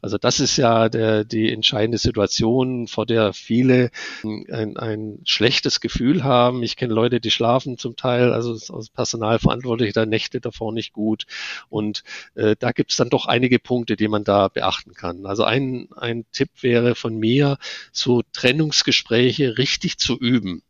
Also 0.00 0.18
das 0.18 0.40
ist 0.40 0.56
ja 0.56 0.88
der, 0.88 1.24
die 1.24 1.52
entscheidende 1.52 1.98
Situation, 1.98 2.86
vor 2.86 3.06
der 3.06 3.32
viele 3.32 3.90
ein, 4.24 4.76
ein 4.76 5.20
schlechtes 5.24 5.80
Gefühl 5.80 6.24
haben. 6.24 6.62
Ich 6.62 6.76
kenne 6.76 6.94
Leute, 6.94 7.20
die 7.20 7.30
schlafen 7.30 7.78
zum 7.78 7.96
Teil, 7.96 8.32
also 8.32 8.52
als 8.74 8.90
Personalverantwortliche, 8.90 9.92
da 9.92 10.06
Nächte 10.06 10.40
davor 10.40 10.72
nicht 10.72 10.92
gut. 10.92 11.26
Und 11.68 12.04
äh, 12.34 12.56
da 12.58 12.72
gibt 12.72 12.92
es 12.92 12.96
dann 12.96 13.10
doch 13.10 13.26
einige 13.26 13.58
Punkte, 13.58 13.96
die 13.96 14.08
man 14.08 14.24
da 14.24 14.48
beachten 14.48 14.94
kann. 14.94 15.26
Also 15.26 15.44
ein, 15.44 15.88
ein 15.96 16.24
Tipp 16.32 16.50
wäre 16.60 16.94
von 16.94 17.16
mir, 17.16 17.58
so 17.92 18.22
Trennungsgespräche 18.32 19.58
richtig 19.58 19.98
zu 19.98 20.18
üben. 20.18 20.62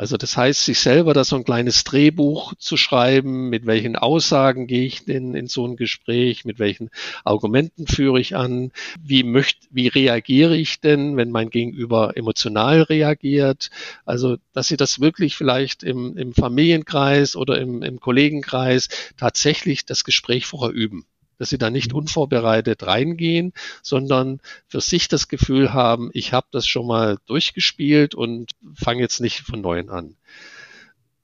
Also 0.00 0.16
das 0.16 0.34
heißt, 0.34 0.64
sich 0.64 0.78
selber 0.78 1.12
da 1.12 1.24
so 1.24 1.36
ein 1.36 1.44
kleines 1.44 1.84
Drehbuch 1.84 2.54
zu 2.54 2.78
schreiben, 2.78 3.50
mit 3.50 3.66
welchen 3.66 3.96
Aussagen 3.96 4.66
gehe 4.66 4.86
ich 4.86 5.04
denn 5.04 5.34
in 5.34 5.46
so 5.46 5.66
ein 5.66 5.76
Gespräch, 5.76 6.46
mit 6.46 6.58
welchen 6.58 6.88
Argumenten 7.22 7.86
führe 7.86 8.18
ich 8.18 8.34
an, 8.34 8.72
wie 8.98 9.24
möchte, 9.24 9.68
wie 9.70 9.88
reagiere 9.88 10.56
ich 10.56 10.80
denn, 10.80 11.18
wenn 11.18 11.30
mein 11.30 11.50
Gegenüber 11.50 12.16
emotional 12.16 12.80
reagiert. 12.80 13.68
Also, 14.06 14.38
dass 14.54 14.68
Sie 14.68 14.78
das 14.78 15.00
wirklich 15.00 15.36
vielleicht 15.36 15.82
im, 15.82 16.16
im 16.16 16.32
Familienkreis 16.32 17.36
oder 17.36 17.60
im, 17.60 17.82
im 17.82 18.00
Kollegenkreis 18.00 18.88
tatsächlich 19.18 19.84
das 19.84 20.04
Gespräch 20.04 20.46
vorher 20.46 20.74
üben 20.74 21.04
dass 21.40 21.48
sie 21.48 21.58
da 21.58 21.70
nicht 21.70 21.94
unvorbereitet 21.94 22.82
reingehen, 22.86 23.54
sondern 23.82 24.40
für 24.68 24.82
sich 24.82 25.08
das 25.08 25.26
Gefühl 25.26 25.72
haben, 25.72 26.10
ich 26.12 26.34
habe 26.34 26.48
das 26.50 26.66
schon 26.66 26.86
mal 26.86 27.16
durchgespielt 27.24 28.14
und 28.14 28.52
fange 28.74 29.00
jetzt 29.00 29.20
nicht 29.20 29.40
von 29.40 29.62
neuem 29.62 29.88
an. 29.88 30.16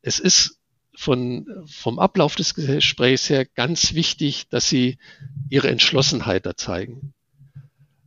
Es 0.01 0.19
ist 0.19 0.59
von, 0.97 1.47
vom 1.67 1.99
Ablauf 1.99 2.35
des 2.35 2.55
Gesprächs 2.55 3.29
her 3.29 3.45
ganz 3.45 3.93
wichtig, 3.93 4.49
dass 4.49 4.71
sie 4.71 4.97
ihre 5.51 5.69
Entschlossenheit 5.69 6.47
da 6.47 6.57
zeigen. 6.57 7.13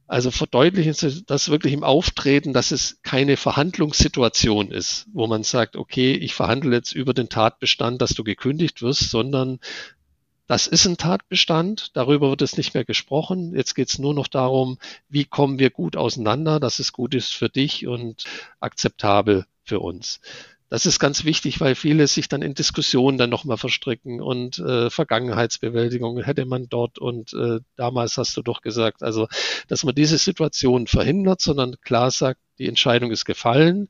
Also 0.08 0.32
verdeutlichen 0.32 0.94
Sie 0.94 1.24
das 1.28 1.50
wirklich 1.50 1.72
im 1.72 1.84
Auftreten, 1.84 2.52
dass 2.52 2.72
es 2.72 2.98
keine 3.04 3.38
Verhandlungssituation 3.38 4.72
ist, 4.72 5.06
wo 5.14 5.28
man 5.28 5.44
sagt, 5.44 5.76
okay, 5.76 6.14
ich 6.14 6.34
verhandle 6.34 6.76
jetzt 6.76 6.94
über 6.94 7.14
den 7.14 7.30
Tatbestand, 7.30 8.02
dass 8.02 8.16
du 8.16 8.24
gekündigt 8.24 8.82
wirst, 8.82 9.12
sondern 9.12 9.60
das 10.50 10.66
ist 10.66 10.88
ein 10.88 10.98
Tatbestand, 10.98 11.96
darüber 11.96 12.32
wird 12.32 12.42
es 12.42 12.58
nicht 12.58 12.74
mehr 12.74 12.84
gesprochen. 12.84 13.54
Jetzt 13.56 13.76
geht 13.76 13.90
es 13.90 14.00
nur 14.00 14.16
noch 14.16 14.28
darum, 14.28 14.80
wie 15.08 15.24
kommen 15.24 15.60
wir 15.60 15.70
gut 15.70 15.96
auseinander, 15.96 16.60
dass 16.60 16.80
es 16.80 16.92
gut 16.92 17.14
ist 17.14 17.36
für 17.36 17.50
dich 17.50 17.86
und 17.86 18.24
akzeptabel 18.60 19.46
für 19.64 19.80
uns. 19.80 20.22
Das 20.68 20.88
ist 20.88 20.98
ganz 20.98 21.24
wichtig, 21.24 21.62
weil 21.62 21.76
viele 21.76 22.08
sich 22.08 22.30
dann 22.30 22.42
in 22.42 22.56
Diskussionen 22.56 23.20
dann 23.20 23.30
nochmal 23.30 23.58
verstricken 23.58 24.22
und 24.22 24.58
äh, 24.58 24.90
Vergangenheitsbewältigung 24.90 26.24
hätte 26.24 26.46
man 26.46 26.68
dort 26.68 26.98
und 26.98 27.32
äh, 27.34 27.60
damals 27.76 28.18
hast 28.18 28.36
du 28.36 28.42
doch 28.42 28.62
gesagt, 28.62 29.04
also 29.04 29.28
dass 29.68 29.84
man 29.84 29.94
diese 29.94 30.18
Situation 30.18 30.88
verhindert, 30.88 31.42
sondern 31.42 31.80
klar 31.82 32.10
sagt, 32.10 32.42
die 32.60 32.68
Entscheidung 32.68 33.12
ist 33.12 33.26
gefallen, 33.26 33.90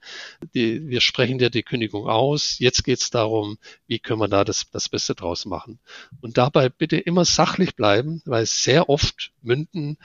die, 0.53 0.87
wir 0.87 1.01
sprechen 1.01 1.39
dir 1.39 1.49
die 1.49 1.63
Kündigung 1.63 2.07
aus, 2.07 2.59
jetzt 2.59 2.83
geht 2.83 3.01
es 3.01 3.09
darum, 3.09 3.57
wie 3.87 3.99
können 3.99 4.19
wir 4.19 4.27
da 4.27 4.45
das, 4.45 4.69
das 4.71 4.87
Beste 4.89 5.15
draus 5.15 5.45
machen. 5.45 5.79
Und 6.21 6.37
dabei 6.37 6.69
bitte 6.69 6.97
immer 6.97 7.25
sachlich 7.25 7.75
bleiben, 7.75 8.21
weil 8.25 8.45
sehr 8.45 8.89
oft 8.89 9.31
münden 9.41 9.97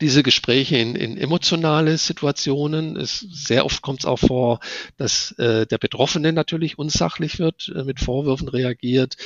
diese 0.00 0.22
Gespräche 0.22 0.76
in, 0.76 0.94
in 0.94 1.18
emotionale 1.18 1.98
Situationen. 1.98 2.96
Es, 2.96 3.20
sehr 3.20 3.64
oft 3.64 3.82
kommt 3.82 4.00
es 4.00 4.06
auch 4.06 4.18
vor, 4.18 4.60
dass 4.96 5.32
äh, 5.32 5.66
der 5.66 5.78
Betroffene 5.78 6.32
natürlich 6.32 6.78
unsachlich 6.78 7.38
wird, 7.38 7.72
äh, 7.74 7.84
mit 7.84 8.00
Vorwürfen 8.00 8.48
reagiert, 8.48 9.16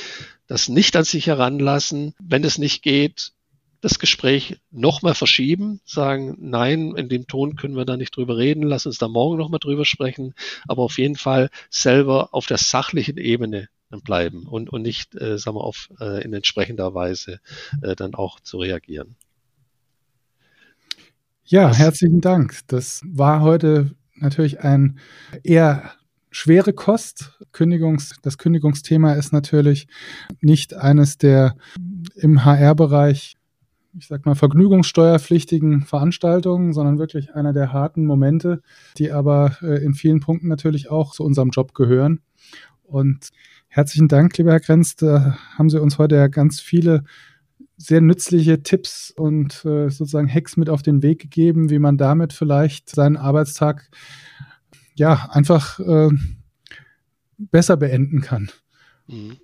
das 0.47 0.69
nicht 0.69 0.95
an 0.95 1.05
sich 1.05 1.27
heranlassen. 1.27 2.13
Wenn 2.19 2.43
es 2.43 2.57
nicht 2.57 2.83
geht, 2.83 3.31
das 3.81 3.99
Gespräch 3.99 4.59
nochmal 4.69 5.15
verschieben, 5.15 5.81
sagen, 5.85 6.37
nein, 6.39 6.95
in 6.95 7.09
dem 7.09 7.27
Ton 7.27 7.55
können 7.55 7.75
wir 7.75 7.85
da 7.85 7.97
nicht 7.97 8.15
drüber 8.15 8.37
reden, 8.37 8.63
lass 8.63 8.85
uns 8.85 8.99
da 8.99 9.07
morgen 9.07 9.37
nochmal 9.37 9.59
drüber 9.59 9.85
sprechen, 9.85 10.33
aber 10.67 10.83
auf 10.83 10.97
jeden 10.97 11.15
Fall 11.15 11.49
selber 11.69 12.29
auf 12.31 12.45
der 12.45 12.57
sachlichen 12.57 13.17
Ebene 13.17 13.69
bleiben 14.03 14.47
und, 14.47 14.69
und 14.71 14.83
nicht, 14.83 15.15
äh, 15.15 15.37
sagen 15.37 15.57
wir, 15.57 15.63
auf, 15.63 15.89
äh, 15.99 16.23
in 16.23 16.33
entsprechender 16.33 16.93
Weise 16.93 17.39
äh, 17.81 17.95
dann 17.95 18.13
auch 18.13 18.39
zu 18.39 18.59
reagieren. 18.59 19.15
Ja, 21.43 21.67
das 21.67 21.79
herzlichen 21.79 22.21
Dank. 22.21 22.59
Das 22.67 23.01
war 23.05 23.41
heute 23.41 23.93
natürlich 24.15 24.61
ein 24.61 24.99
eher 25.43 25.91
schwere 26.29 26.71
Kost. 26.71 27.37
Kündigungs, 27.51 28.15
das 28.21 28.37
Kündigungsthema 28.37 29.13
ist 29.13 29.33
natürlich 29.33 29.87
nicht 30.39 30.73
eines 30.73 31.17
der 31.17 31.57
im 32.15 32.45
HR-Bereich, 32.45 33.35
ich 33.97 34.07
sag 34.07 34.25
mal, 34.25 34.35
vergnügungssteuerpflichtigen 34.35 35.81
Veranstaltungen, 35.81 36.73
sondern 36.73 36.97
wirklich 36.97 37.33
einer 37.35 37.53
der 37.53 37.73
harten 37.73 38.05
Momente, 38.05 38.61
die 38.97 39.11
aber 39.11 39.57
äh, 39.61 39.83
in 39.83 39.93
vielen 39.93 40.19
Punkten 40.19 40.47
natürlich 40.47 40.89
auch 40.89 41.13
zu 41.13 41.23
unserem 41.23 41.49
Job 41.49 41.73
gehören. 41.73 42.21
Und 42.83 43.29
herzlichen 43.67 44.07
Dank, 44.07 44.37
lieber 44.37 44.51
Herr 44.51 44.59
Grenz. 44.59 44.95
Da 44.95 45.37
haben 45.57 45.69
Sie 45.69 45.81
uns 45.81 45.97
heute 45.97 46.15
ja 46.15 46.27
ganz 46.27 46.59
viele 46.59 47.03
sehr 47.77 48.01
nützliche 48.01 48.63
Tipps 48.63 49.11
und 49.11 49.65
äh, 49.65 49.89
sozusagen 49.89 50.31
Hacks 50.31 50.55
mit 50.55 50.69
auf 50.69 50.83
den 50.83 51.01
Weg 51.01 51.19
gegeben, 51.19 51.69
wie 51.69 51.79
man 51.79 51.97
damit 51.97 52.33
vielleicht 52.33 52.89
seinen 52.89 53.17
Arbeitstag 53.17 53.89
ja 54.93 55.29
einfach 55.31 55.79
äh, 55.79 56.09
besser 57.37 57.77
beenden 57.77 58.21
kann. 58.21 58.49
Mhm. 59.07 59.37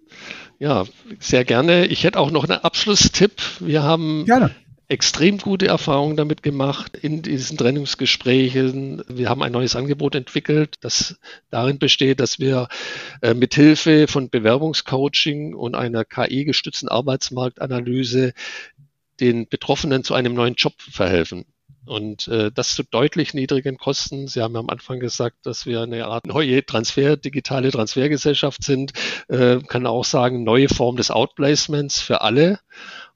Ja, 0.59 0.85
sehr 1.19 1.45
gerne. 1.45 1.85
Ich 1.85 2.03
hätte 2.03 2.19
auch 2.19 2.31
noch 2.31 2.43
einen 2.43 2.59
Abschlusstipp. 2.59 3.41
Wir 3.59 3.83
haben 3.83 4.25
gerne 4.25 4.55
extrem 4.89 5.37
gute 5.37 5.67
Erfahrungen 5.67 6.15
damit 6.15 6.43
gemacht 6.43 6.97
in 6.97 7.21
diesen 7.21 7.57
Trennungsgesprächen. 7.57 9.03
Wir 9.07 9.29
haben 9.29 9.43
ein 9.43 9.51
neues 9.51 9.75
Angebot 9.75 10.15
entwickelt, 10.15 10.75
das 10.81 11.19
darin 11.49 11.77
besteht, 11.77 12.19
dass 12.19 12.39
wir 12.39 12.69
äh, 13.21 13.33
mit 13.33 13.53
Hilfe 13.53 14.07
von 14.07 14.29
Bewerbungscoaching 14.29 15.53
und 15.53 15.75
einer 15.75 16.05
KI-gestützten 16.05 16.87
Arbeitsmarktanalyse 16.87 18.33
den 19.19 19.47
Betroffenen 19.47 20.03
zu 20.03 20.13
einem 20.13 20.33
neuen 20.33 20.55
Job 20.55 20.73
verhelfen. 20.79 21.45
Und 21.87 22.27
äh, 22.27 22.51
das 22.51 22.75
zu 22.75 22.83
deutlich 22.83 23.33
niedrigen 23.33 23.77
Kosten. 23.77 24.27
Sie 24.27 24.41
haben 24.41 24.55
am 24.55 24.69
Anfang 24.69 24.99
gesagt, 24.99 25.45
dass 25.45 25.65
wir 25.65 25.81
eine 25.81 26.05
Art 26.05 26.27
neue 26.27 26.65
Transfer, 26.65 27.17
digitale 27.17 27.71
Transfergesellschaft 27.71 28.63
sind. 28.63 28.93
Äh, 29.29 29.59
kann 29.59 29.87
auch 29.87 30.05
sagen, 30.05 30.43
neue 30.43 30.69
Form 30.69 30.97
des 30.97 31.11
Outplacements 31.11 32.01
für 32.01 32.21
alle. 32.21 32.59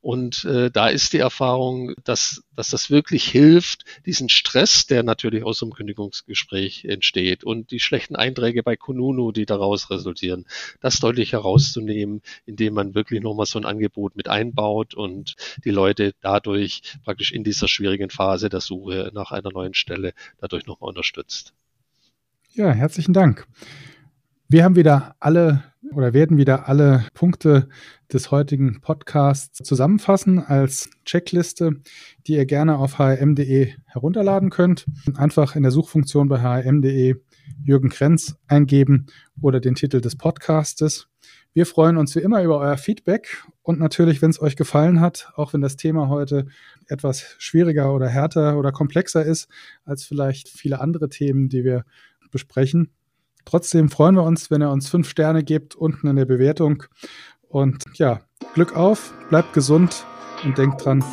Und 0.02 0.46
äh, 0.46 0.72
da 0.72 0.88
ist 0.88 1.14
die 1.14 1.20
Erfahrung, 1.20 1.94
dass, 2.04 2.44
dass 2.56 2.70
das 2.70 2.90
wirklich 2.90 3.28
hilft, 3.28 3.86
diesen 4.06 4.30
Stress, 4.30 4.88
der 4.88 5.04
natürlich 5.04 5.44
aus 5.44 5.60
dem 5.60 5.72
Kündigungsgespräch 5.72 6.86
entsteht 6.86 7.44
und 7.44 7.72
die 7.72 7.80
schlechten 7.80 8.16
Einträge 8.16 8.64
bei 8.64 8.76
Kununu, 8.76 9.32
die 9.32 9.46
daraus 9.46 9.90
resultieren, 9.90 10.46
das 10.80 11.00
deutlich 11.00 11.34
herauszunehmen, 11.34 12.22
indem 12.46 12.74
man 12.74 12.96
wirklich 12.96 13.22
nochmal 13.22 13.46
so 13.46 13.60
ein 13.60 13.66
Angebot 13.66 14.16
mit 14.16 14.28
einbaut 14.28 14.96
und 14.96 15.36
die 15.64 15.72
Leute 15.72 16.14
dadurch 16.22 16.82
praktisch 17.04 17.32
in 17.32 17.44
dieser 17.44 17.68
schwierigen 17.68 18.10
Phase 18.10 18.50
der 18.50 18.62
Suche 18.62 19.12
nach 19.14 19.32
einer 19.32 19.52
neuen 19.52 19.74
Stelle 19.74 20.14
dadurch 20.40 20.66
nochmal 20.66 20.90
unterstützt. 20.90 21.54
Ja, 22.54 22.72
herzlichen 22.72 23.14
Dank. 23.14 23.48
Wir 24.50 24.66
haben 24.66 24.76
wieder 24.76 25.16
alle 25.20 25.71
oder 25.94 26.14
werden 26.14 26.38
wieder 26.38 26.68
alle 26.68 27.06
Punkte 27.14 27.68
des 28.12 28.32
heutigen 28.32 28.82
Podcasts 28.82 29.64
zusammenfassen 29.64 30.40
als 30.40 30.90
Checkliste, 31.06 31.82
die 32.28 32.34
ihr 32.34 32.46
gerne 32.46 32.78
auf 32.78 33.00
hm.de 33.00 33.74
herunterladen 33.86 34.50
könnt. 34.50 34.86
Einfach 35.16 35.56
in 35.56 35.64
der 35.64 35.72
Suchfunktion 35.72 36.28
bei 36.30 36.42
hm.de 36.42 37.16
Jürgen 37.64 37.90
Krenz 37.90 38.36
eingeben 38.48 39.08
oder 39.42 39.60
den 39.60 39.76
Titel 39.76 40.02
des 40.02 40.16
Podcastes. 40.16 41.08
Wir 41.54 41.66
freuen 41.66 41.98
uns 41.98 42.16
wie 42.16 42.20
immer 42.20 42.42
über 42.44 42.60
euer 42.60 42.78
Feedback 42.78 43.44
und 43.62 43.80
natürlich, 43.80 44.22
wenn 44.22 44.30
es 44.30 44.42
euch 44.42 44.56
gefallen 44.56 45.02
hat, 45.02 45.32
auch 45.36 45.54
wenn 45.54 45.62
das 45.62 45.76
Thema 45.76 46.08
heute 46.08 46.46
etwas 46.88 47.36
schwieriger 47.40 47.94
oder 47.94 48.08
härter 48.08 48.58
oder 48.58 48.72
komplexer 48.72 49.26
ist 49.26 49.50
als 49.84 50.06
vielleicht 50.06 50.48
viele 50.48 50.80
andere 50.80 51.10
Themen, 51.10 51.50
die 51.50 51.66
wir 51.66 51.84
besprechen. 52.32 52.92
Trotzdem 53.46 53.90
freuen 53.90 54.16
wir 54.16 54.24
uns, 54.24 54.52
wenn 54.52 54.62
ihr 54.62 54.70
uns 54.70 54.90
fünf 54.90 55.10
Sterne 55.10 55.44
gebt 55.44 55.76
unten 55.76 56.08
in 56.08 56.16
der 56.16 56.26
Bewertung. 56.26 56.84
Und 57.50 57.84
ja, 57.96 58.22
Glück 58.54 58.76
auf, 58.76 59.14
bleibt 59.30 59.54
gesund 59.54 60.06
und 60.44 60.58
denkt 60.58 60.86
dran, 60.86 61.04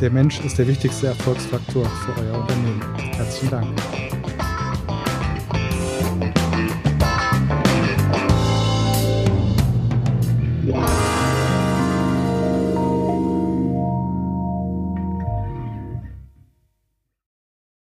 der 0.00 0.10
Mensch 0.10 0.40
ist 0.44 0.58
der 0.58 0.66
wichtigste 0.66 1.08
Erfolgsfaktor 1.08 1.84
für 1.84 2.20
euer 2.20 2.40
Unternehmen. 2.40 2.82
Herzlichen 3.14 3.50
Dank. 3.50 3.95